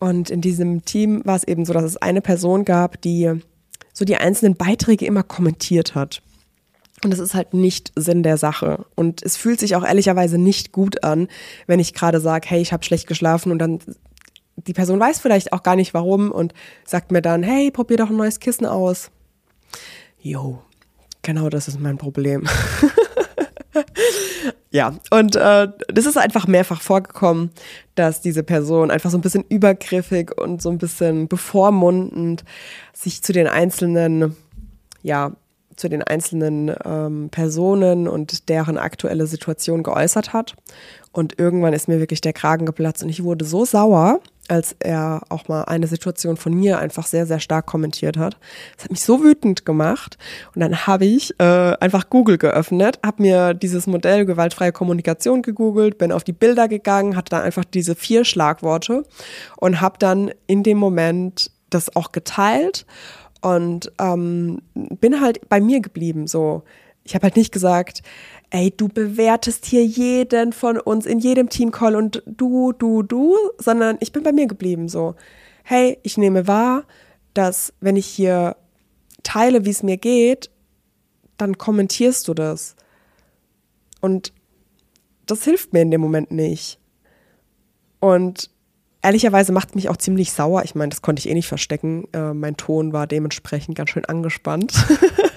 Und 0.00 0.30
in 0.30 0.40
diesem 0.40 0.84
Team 0.84 1.22
war 1.24 1.36
es 1.36 1.44
eben 1.44 1.64
so, 1.64 1.72
dass 1.72 1.84
es 1.84 1.96
eine 1.98 2.20
Person 2.20 2.64
gab, 2.64 3.00
die 3.00 3.40
so 3.92 4.04
die 4.04 4.16
einzelnen 4.16 4.56
Beiträge 4.56 5.06
immer 5.06 5.22
kommentiert 5.22 5.94
hat. 5.94 6.22
Und 7.04 7.12
das 7.12 7.20
ist 7.20 7.34
halt 7.34 7.54
nicht 7.54 7.92
Sinn 7.94 8.24
der 8.24 8.36
Sache. 8.36 8.84
Und 8.96 9.22
es 9.22 9.36
fühlt 9.36 9.60
sich 9.60 9.76
auch 9.76 9.84
ehrlicherweise 9.84 10.38
nicht 10.38 10.72
gut 10.72 11.04
an, 11.04 11.28
wenn 11.68 11.78
ich 11.78 11.94
gerade 11.94 12.18
sage, 12.18 12.48
hey, 12.48 12.60
ich 12.60 12.72
habe 12.72 12.82
schlecht 12.82 13.06
geschlafen 13.06 13.52
und 13.52 13.60
dann 13.60 13.78
die 14.66 14.72
Person 14.72 15.00
weiß 15.00 15.20
vielleicht 15.20 15.52
auch 15.52 15.62
gar 15.62 15.76
nicht 15.76 15.94
warum 15.94 16.30
und 16.30 16.54
sagt 16.84 17.12
mir 17.12 17.22
dann, 17.22 17.42
hey, 17.42 17.70
probier 17.70 17.96
doch 17.96 18.10
ein 18.10 18.16
neues 18.16 18.40
Kissen 18.40 18.66
aus. 18.66 19.10
Jo, 20.20 20.62
genau 21.22 21.48
das 21.48 21.68
ist 21.68 21.80
mein 21.80 21.98
Problem. 21.98 22.46
ja, 24.70 24.94
und 25.10 25.36
äh, 25.36 25.68
das 25.88 26.06
ist 26.06 26.18
einfach 26.18 26.46
mehrfach 26.46 26.82
vorgekommen, 26.82 27.50
dass 27.94 28.20
diese 28.20 28.42
Person 28.42 28.90
einfach 28.90 29.10
so 29.10 29.18
ein 29.18 29.22
bisschen 29.22 29.44
übergriffig 29.48 30.36
und 30.36 30.60
so 30.60 30.70
ein 30.70 30.78
bisschen 30.78 31.28
bevormundend 31.28 32.44
sich 32.92 33.22
zu 33.22 33.32
den 33.32 33.46
einzelnen, 33.46 34.36
ja, 35.02 35.32
zu 35.76 35.88
den 35.88 36.02
einzelnen 36.02 36.74
ähm, 36.84 37.28
Personen 37.30 38.08
und 38.08 38.48
deren 38.48 38.78
aktuelle 38.78 39.26
Situation 39.28 39.84
geäußert 39.84 40.32
hat. 40.32 40.56
Und 41.12 41.38
irgendwann 41.38 41.72
ist 41.72 41.88
mir 41.88 42.00
wirklich 42.00 42.20
der 42.20 42.32
Kragen 42.32 42.66
geplatzt 42.66 43.02
und 43.02 43.08
ich 43.08 43.22
wurde 43.22 43.44
so 43.44 43.64
sauer, 43.64 44.20
als 44.48 44.74
er 44.80 45.22
auch 45.28 45.48
mal 45.48 45.62
eine 45.64 45.86
Situation 45.86 46.36
von 46.36 46.54
mir 46.54 46.78
einfach 46.78 47.06
sehr, 47.06 47.26
sehr 47.26 47.38
stark 47.38 47.66
kommentiert 47.66 48.16
hat. 48.16 48.38
Das 48.76 48.84
hat 48.84 48.90
mich 48.90 49.02
so 49.02 49.22
wütend 49.22 49.64
gemacht. 49.64 50.18
Und 50.54 50.60
dann 50.60 50.86
habe 50.86 51.04
ich 51.04 51.38
äh, 51.38 51.44
einfach 51.80 52.10
Google 52.10 52.38
geöffnet, 52.38 52.98
habe 53.04 53.22
mir 53.22 53.54
dieses 53.54 53.86
Modell 53.86 54.24
gewaltfreie 54.24 54.72
Kommunikation 54.72 55.42
gegoogelt, 55.42 55.98
bin 55.98 56.12
auf 56.12 56.24
die 56.24 56.32
Bilder 56.32 56.66
gegangen, 56.68 57.16
hatte 57.16 57.30
dann 57.30 57.42
einfach 57.42 57.64
diese 57.64 57.94
vier 57.94 58.24
Schlagworte 58.24 59.04
und 59.58 59.80
habe 59.80 59.98
dann 59.98 60.30
in 60.46 60.62
dem 60.62 60.78
Moment 60.78 61.50
das 61.70 61.94
auch 61.94 62.12
geteilt 62.12 62.86
und 63.42 63.92
ähm, 64.00 64.62
bin 64.74 65.20
halt 65.20 65.48
bei 65.48 65.60
mir 65.60 65.80
geblieben. 65.80 66.26
So, 66.26 66.64
ich 67.04 67.14
habe 67.14 67.24
halt 67.24 67.36
nicht 67.36 67.52
gesagt, 67.52 68.02
ey, 68.50 68.70
du 68.70 68.88
bewertest 68.88 69.66
hier 69.66 69.84
jeden 69.84 70.52
von 70.52 70.78
uns 70.78 71.06
in 71.06 71.18
jedem 71.18 71.48
Teamcall 71.48 71.96
und 71.96 72.22
du, 72.26 72.72
du, 72.72 73.02
du, 73.02 73.36
sondern 73.58 73.98
ich 74.00 74.12
bin 74.12 74.22
bei 74.22 74.32
mir 74.32 74.46
geblieben 74.46 74.88
so. 74.88 75.14
Hey, 75.64 75.98
ich 76.02 76.16
nehme 76.16 76.46
wahr, 76.46 76.84
dass 77.34 77.74
wenn 77.80 77.96
ich 77.96 78.06
hier 78.06 78.56
teile, 79.22 79.64
wie 79.64 79.70
es 79.70 79.82
mir 79.82 79.98
geht, 79.98 80.50
dann 81.36 81.58
kommentierst 81.58 82.26
du 82.26 82.34
das. 82.34 82.74
Und 84.00 84.32
das 85.26 85.44
hilft 85.44 85.72
mir 85.72 85.82
in 85.82 85.90
dem 85.90 86.00
Moment 86.00 86.30
nicht. 86.30 86.78
Und 88.00 88.50
ehrlicherweise 89.02 89.52
macht 89.52 89.74
mich 89.74 89.88
auch 89.88 89.96
ziemlich 89.96 90.32
sauer. 90.32 90.64
Ich 90.64 90.74
meine, 90.74 90.88
das 90.88 91.02
konnte 91.02 91.20
ich 91.20 91.28
eh 91.28 91.34
nicht 91.34 91.48
verstecken. 91.48 92.08
Äh, 92.12 92.32
mein 92.32 92.56
Ton 92.56 92.92
war 92.92 93.06
dementsprechend 93.06 93.76
ganz 93.76 93.90
schön 93.90 94.04
angespannt. 94.06 94.72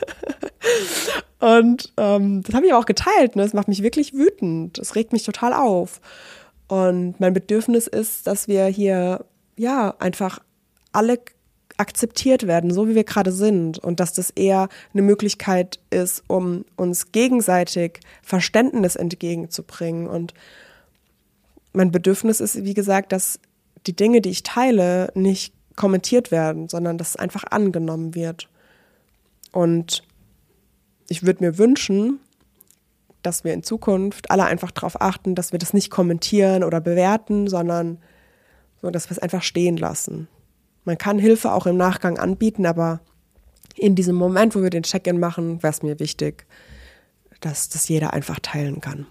Und 1.41 1.91
ähm, 1.97 2.43
das 2.43 2.53
habe 2.53 2.67
ich 2.67 2.73
auch 2.73 2.85
geteilt. 2.85 3.35
Ne? 3.35 3.41
Das 3.41 3.53
macht 3.53 3.67
mich 3.67 3.81
wirklich 3.81 4.13
wütend. 4.13 4.77
Das 4.77 4.93
regt 4.93 5.11
mich 5.11 5.23
total 5.23 5.53
auf. 5.53 5.99
Und 6.67 7.19
mein 7.19 7.33
Bedürfnis 7.33 7.87
ist, 7.87 8.27
dass 8.27 8.47
wir 8.47 8.67
hier 8.67 9.25
ja 9.57 9.95
einfach 9.97 10.39
alle 10.91 11.19
akzeptiert 11.77 12.45
werden, 12.45 12.71
so 12.71 12.87
wie 12.87 12.93
wir 12.93 13.03
gerade 13.03 13.31
sind. 13.31 13.79
Und 13.79 13.99
dass 13.99 14.13
das 14.13 14.29
eher 14.29 14.69
eine 14.93 15.01
Möglichkeit 15.01 15.79
ist, 15.89 16.23
um 16.27 16.63
uns 16.75 17.11
gegenseitig 17.11 17.99
Verständnis 18.21 18.95
entgegenzubringen. 18.95 20.05
Und 20.05 20.35
mein 21.73 21.91
Bedürfnis 21.91 22.39
ist, 22.39 22.63
wie 22.63 22.75
gesagt, 22.75 23.11
dass 23.11 23.39
die 23.87 23.95
Dinge, 23.95 24.21
die 24.21 24.29
ich 24.29 24.43
teile, 24.43 25.11
nicht 25.15 25.55
kommentiert 25.75 26.29
werden, 26.29 26.69
sondern 26.69 26.99
dass 26.99 27.09
es 27.09 27.15
einfach 27.15 27.45
angenommen 27.49 28.13
wird. 28.13 28.47
Und 29.51 30.03
ich 31.11 31.25
würde 31.25 31.43
mir 31.43 31.57
wünschen, 31.57 32.21
dass 33.21 33.43
wir 33.43 33.53
in 33.53 33.63
Zukunft 33.63 34.31
alle 34.31 34.45
einfach 34.45 34.71
darauf 34.71 34.99
achten, 35.01 35.35
dass 35.35 35.51
wir 35.51 35.59
das 35.59 35.73
nicht 35.73 35.91
kommentieren 35.91 36.63
oder 36.63 36.79
bewerten, 36.79 37.47
sondern 37.47 37.99
so, 38.81 38.89
dass 38.89 39.09
wir 39.09 39.17
es 39.17 39.19
einfach 39.19 39.43
stehen 39.43 39.77
lassen. 39.77 40.27
Man 40.85 40.97
kann 40.97 41.19
Hilfe 41.19 41.51
auch 41.51 41.67
im 41.67 41.77
Nachgang 41.77 42.17
anbieten, 42.17 42.65
aber 42.65 43.01
in 43.75 43.93
diesem 43.95 44.15
Moment, 44.15 44.55
wo 44.55 44.63
wir 44.63 44.69
den 44.69 44.83
Check-in 44.83 45.19
machen, 45.19 45.61
wäre 45.61 45.71
es 45.71 45.83
mir 45.83 45.99
wichtig, 45.99 46.47
dass 47.41 47.69
das 47.69 47.89
jeder 47.89 48.13
einfach 48.13 48.39
teilen 48.39 48.79
kann. 48.79 49.05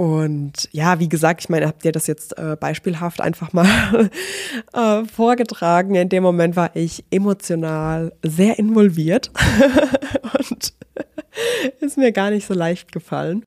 Und 0.00 0.66
ja, 0.72 0.98
wie 0.98 1.10
gesagt, 1.10 1.42
ich 1.42 1.50
meine, 1.50 1.66
habt 1.66 1.84
ihr 1.84 1.92
das 1.92 2.06
jetzt 2.06 2.38
äh, 2.38 2.56
beispielhaft 2.58 3.20
einfach 3.20 3.52
mal 3.52 4.08
äh, 4.72 5.04
vorgetragen. 5.04 5.94
In 5.94 6.08
dem 6.08 6.22
Moment 6.22 6.56
war 6.56 6.74
ich 6.74 7.04
emotional 7.10 8.10
sehr 8.22 8.58
involviert 8.58 9.30
und 10.38 10.72
ist 11.80 11.98
mir 11.98 12.12
gar 12.12 12.30
nicht 12.30 12.46
so 12.46 12.54
leicht 12.54 12.92
gefallen. 12.92 13.44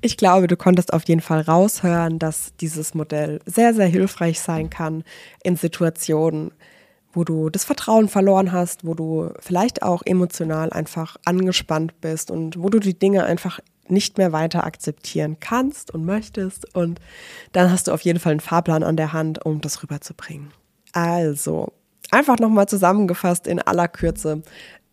Ich 0.00 0.16
glaube, 0.16 0.46
du 0.46 0.56
konntest 0.56 0.92
auf 0.92 1.02
jeden 1.08 1.22
Fall 1.22 1.40
raushören, 1.40 2.20
dass 2.20 2.54
dieses 2.60 2.94
Modell 2.94 3.40
sehr, 3.44 3.74
sehr 3.74 3.88
hilfreich 3.88 4.38
sein 4.38 4.70
kann 4.70 5.02
in 5.42 5.56
Situationen, 5.56 6.52
wo 7.12 7.24
du 7.24 7.50
das 7.50 7.64
Vertrauen 7.64 8.06
verloren 8.08 8.52
hast, 8.52 8.86
wo 8.86 8.94
du 8.94 9.30
vielleicht 9.40 9.82
auch 9.82 10.02
emotional 10.06 10.70
einfach 10.70 11.16
angespannt 11.24 12.00
bist 12.00 12.30
und 12.30 12.62
wo 12.62 12.68
du 12.68 12.78
die 12.78 12.96
Dinge 12.96 13.24
einfach 13.24 13.58
nicht 13.90 14.18
mehr 14.18 14.32
weiter 14.32 14.64
akzeptieren 14.64 15.38
kannst 15.40 15.92
und 15.92 16.04
möchtest. 16.04 16.74
Und 16.74 17.00
dann 17.52 17.70
hast 17.70 17.88
du 17.88 17.92
auf 17.92 18.02
jeden 18.02 18.18
Fall 18.18 18.32
einen 18.32 18.40
Fahrplan 18.40 18.82
an 18.82 18.96
der 18.96 19.12
Hand, 19.12 19.44
um 19.44 19.60
das 19.60 19.82
rüberzubringen. 19.82 20.50
Also, 20.92 21.72
einfach 22.10 22.38
nochmal 22.38 22.68
zusammengefasst 22.68 23.46
in 23.46 23.60
aller 23.60 23.88
Kürze. 23.88 24.42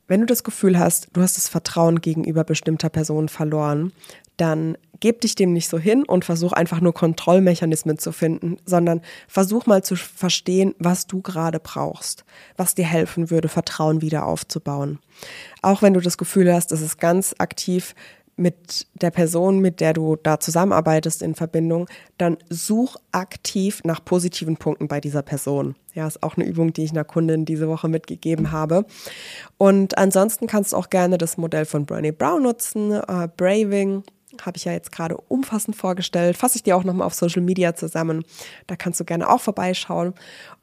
Wenn 0.08 0.20
du 0.20 0.26
das 0.26 0.44
Gefühl 0.44 0.78
hast, 0.78 1.10
du 1.14 1.22
hast 1.22 1.38
das 1.38 1.48
Vertrauen 1.48 2.00
gegenüber 2.02 2.44
bestimmter 2.44 2.90
Personen 2.90 3.30
verloren, 3.30 3.92
dann 4.38 4.78
geb 5.00 5.22
dich 5.22 5.36
dem 5.36 5.54
nicht 5.54 5.70
so 5.70 5.80
hin 5.80 6.04
und 6.04 6.26
versuch 6.26 6.52
einfach 6.52 6.82
nur 6.82 6.94
Kontrollmechanismen 6.94 7.98
zu 7.98 8.12
finden, 8.12 8.58
sondern 8.66 9.02
versuch 9.28 9.66
mal 9.66 9.84
zu 9.84 9.96
verstehen, 9.96 10.76
was 10.78 11.08
du 11.08 11.22
gerade 11.22 11.60
brauchst, 11.60 12.26
was 12.58 12.76
dir 12.76 12.86
helfen 12.86 13.30
würde, 13.30 13.48
Vertrauen 13.48 14.02
wieder 14.02 14.26
aufzubauen. 14.26 15.00
Auch 15.62 15.82
wenn 15.82 15.94
du 15.94 16.02
das 16.02 16.18
Gefühl 16.18 16.54
hast, 16.54 16.72
es 16.72 16.82
ist 16.82 17.00
ganz 17.00 17.36
aktiv 17.38 17.96
mit 18.38 18.88
der 18.96 19.12
Person, 19.12 19.60
mit 19.60 19.80
der 19.80 19.94
du 19.94 20.18
da 20.18 20.40
zusammenarbeitest 20.40 21.22
in 21.22 21.36
Verbindung, 21.36 21.88
dann 22.18 22.38
such 22.50 22.98
aktiv 23.12 23.82
nach 23.84 24.04
positiven 24.04 24.58
Punkten 24.58 24.88
bei 24.88 25.00
dieser 25.00 25.22
Person. 25.22 25.76
Ja, 25.94 26.06
ist 26.06 26.24
auch 26.24 26.36
eine 26.36 26.46
Übung, 26.46 26.74
die 26.74 26.84
ich 26.84 26.92
einer 26.92 27.06
Kundin 27.06 27.46
diese 27.46 27.70
Woche 27.70 27.88
mitgegeben 27.88 28.52
habe. 28.52 28.86
Und 29.58 29.98
ansonsten 29.98 30.48
kannst 30.48 30.74
du 30.74 30.78
auch 30.78 30.90
gerne 30.90 31.18
das 31.18 31.38
Modell 31.38 31.66
von 31.66 31.86
Brené 31.86 32.12
Brown 32.12 32.44
nutzen, 32.44 32.92
äh, 32.92 33.30
Braving. 33.38 34.04
Habe 34.44 34.58
ich 34.58 34.66
ja 34.66 34.72
jetzt 34.72 34.92
gerade 34.92 35.18
umfassend 35.18 35.76
vorgestellt. 35.76 36.38
Fasse 36.38 36.58
ich 36.58 36.64
dir 36.64 36.76
auch 36.76 36.84
nochmal 36.84 37.08
auf 37.08 37.14
Social 37.14 37.42
Media 37.42 37.76
zusammen. 37.76 38.24
Da 38.68 38.76
kannst 38.76 39.00
du 39.00 39.06
gerne 39.06 39.30
auch 39.30 39.42
vorbeischauen. 39.42 40.14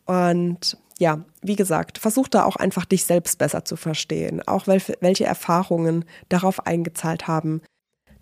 Und 0.06 0.76
ja, 0.98 1.24
wie 1.42 1.56
gesagt, 1.56 1.98
versuch 1.98 2.28
da 2.28 2.44
auch 2.44 2.56
einfach 2.56 2.84
dich 2.84 3.04
selbst 3.04 3.38
besser 3.38 3.64
zu 3.64 3.76
verstehen, 3.76 4.42
auch 4.46 4.66
welche 4.66 5.24
Erfahrungen 5.24 6.04
darauf 6.28 6.66
eingezahlt 6.66 7.26
haben, 7.26 7.60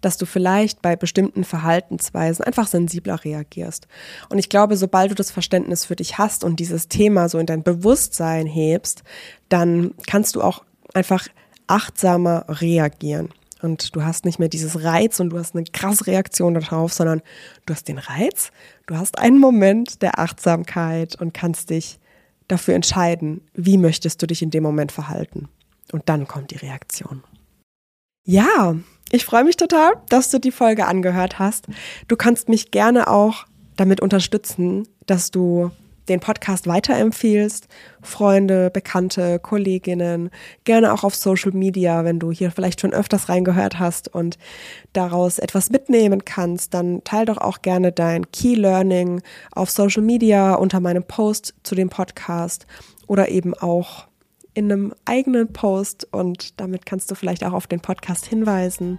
dass 0.00 0.16
du 0.16 0.24
vielleicht 0.24 0.80
bei 0.80 0.96
bestimmten 0.96 1.44
Verhaltensweisen 1.44 2.42
einfach 2.42 2.66
sensibler 2.66 3.22
reagierst. 3.22 3.86
Und 4.30 4.38
ich 4.38 4.48
glaube, 4.48 4.78
sobald 4.78 5.10
du 5.10 5.14
das 5.14 5.30
Verständnis 5.30 5.84
für 5.84 5.96
dich 5.96 6.16
hast 6.16 6.42
und 6.42 6.58
dieses 6.58 6.88
Thema 6.88 7.28
so 7.28 7.38
in 7.38 7.44
dein 7.44 7.62
Bewusstsein 7.62 8.46
hebst, 8.46 9.02
dann 9.50 9.92
kannst 10.06 10.36
du 10.36 10.42
auch 10.42 10.64
einfach 10.94 11.28
achtsamer 11.66 12.46
reagieren. 12.48 13.28
Und 13.62 13.94
du 13.94 14.04
hast 14.04 14.24
nicht 14.24 14.38
mehr 14.38 14.48
dieses 14.48 14.82
Reiz 14.84 15.20
und 15.20 15.30
du 15.30 15.38
hast 15.38 15.54
eine 15.54 15.64
krasse 15.64 16.06
Reaktion 16.06 16.54
darauf, 16.54 16.92
sondern 16.92 17.22
du 17.66 17.74
hast 17.74 17.88
den 17.88 17.98
Reiz, 17.98 18.50
du 18.86 18.96
hast 18.96 19.18
einen 19.18 19.38
Moment 19.38 20.02
der 20.02 20.18
Achtsamkeit 20.18 21.20
und 21.20 21.34
kannst 21.34 21.70
dich 21.70 21.98
dafür 22.48 22.74
entscheiden, 22.74 23.42
wie 23.54 23.78
möchtest 23.78 24.22
du 24.22 24.26
dich 24.26 24.42
in 24.42 24.50
dem 24.50 24.62
Moment 24.62 24.92
verhalten. 24.92 25.48
Und 25.92 26.08
dann 26.08 26.26
kommt 26.26 26.50
die 26.50 26.56
Reaktion. 26.56 27.22
Ja, 28.24 28.76
ich 29.10 29.24
freue 29.24 29.44
mich 29.44 29.56
total, 29.56 29.94
dass 30.08 30.30
du 30.30 30.38
die 30.38 30.52
Folge 30.52 30.86
angehört 30.86 31.38
hast. 31.38 31.66
Du 32.08 32.16
kannst 32.16 32.48
mich 32.48 32.70
gerne 32.70 33.08
auch 33.08 33.46
damit 33.76 34.00
unterstützen, 34.00 34.86
dass 35.06 35.30
du 35.30 35.70
den 36.10 36.20
Podcast 36.20 36.66
weiterempfiehlst, 36.66 37.68
Freunde, 38.02 38.68
Bekannte, 38.70 39.38
Kolleginnen, 39.38 40.30
gerne 40.64 40.92
auch 40.92 41.04
auf 41.04 41.14
Social 41.14 41.52
Media, 41.52 42.04
wenn 42.04 42.18
du 42.18 42.32
hier 42.32 42.50
vielleicht 42.50 42.80
schon 42.80 42.92
öfters 42.92 43.28
reingehört 43.28 43.78
hast 43.78 44.12
und 44.12 44.36
daraus 44.92 45.38
etwas 45.38 45.70
mitnehmen 45.70 46.24
kannst, 46.24 46.74
dann 46.74 47.02
teil 47.04 47.24
doch 47.24 47.38
auch 47.38 47.62
gerne 47.62 47.92
dein 47.92 48.30
Key 48.32 48.56
Learning 48.56 49.22
auf 49.52 49.70
Social 49.70 50.02
Media 50.02 50.54
unter 50.54 50.80
meinem 50.80 51.04
Post 51.04 51.54
zu 51.62 51.74
dem 51.74 51.88
Podcast 51.88 52.66
oder 53.06 53.28
eben 53.28 53.54
auch 53.54 54.08
in 54.52 54.70
einem 54.70 54.94
eigenen 55.04 55.52
Post 55.52 56.08
und 56.12 56.60
damit 56.60 56.84
kannst 56.84 57.10
du 57.10 57.14
vielleicht 57.14 57.44
auch 57.44 57.52
auf 57.52 57.68
den 57.68 57.80
Podcast 57.80 58.26
hinweisen 58.26 58.98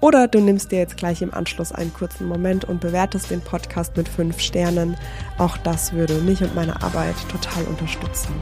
oder 0.00 0.28
du 0.28 0.40
nimmst 0.40 0.72
dir 0.72 0.78
jetzt 0.78 0.96
gleich 0.96 1.22
im 1.22 1.34
Anschluss 1.34 1.72
einen 1.72 1.92
kurzen 1.92 2.26
Moment 2.26 2.64
und 2.64 2.80
bewertest 2.80 3.30
den 3.30 3.40
Podcast 3.40 3.96
mit 3.96 4.08
fünf 4.08 4.40
Sternen. 4.40 4.96
Auch 5.38 5.56
das 5.58 5.92
würde 5.92 6.14
mich 6.14 6.42
und 6.42 6.54
meine 6.54 6.80
Arbeit 6.82 7.16
total 7.30 7.64
unterstützen. 7.64 8.32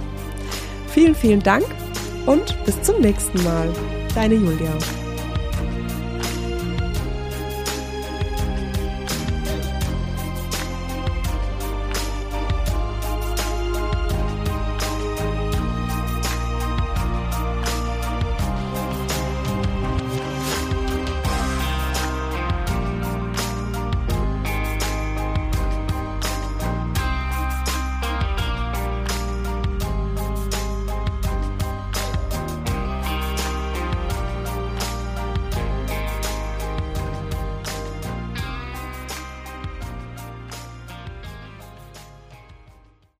Vielen, 0.89 1.15
vielen 1.15 1.43
Dank 1.43 1.65
und 2.27 2.57
bis 2.65 2.81
zum 2.83 3.01
nächsten 3.01 3.43
Mal. 3.43 3.69
Deine 4.15 4.35
Julia. 4.35 5.06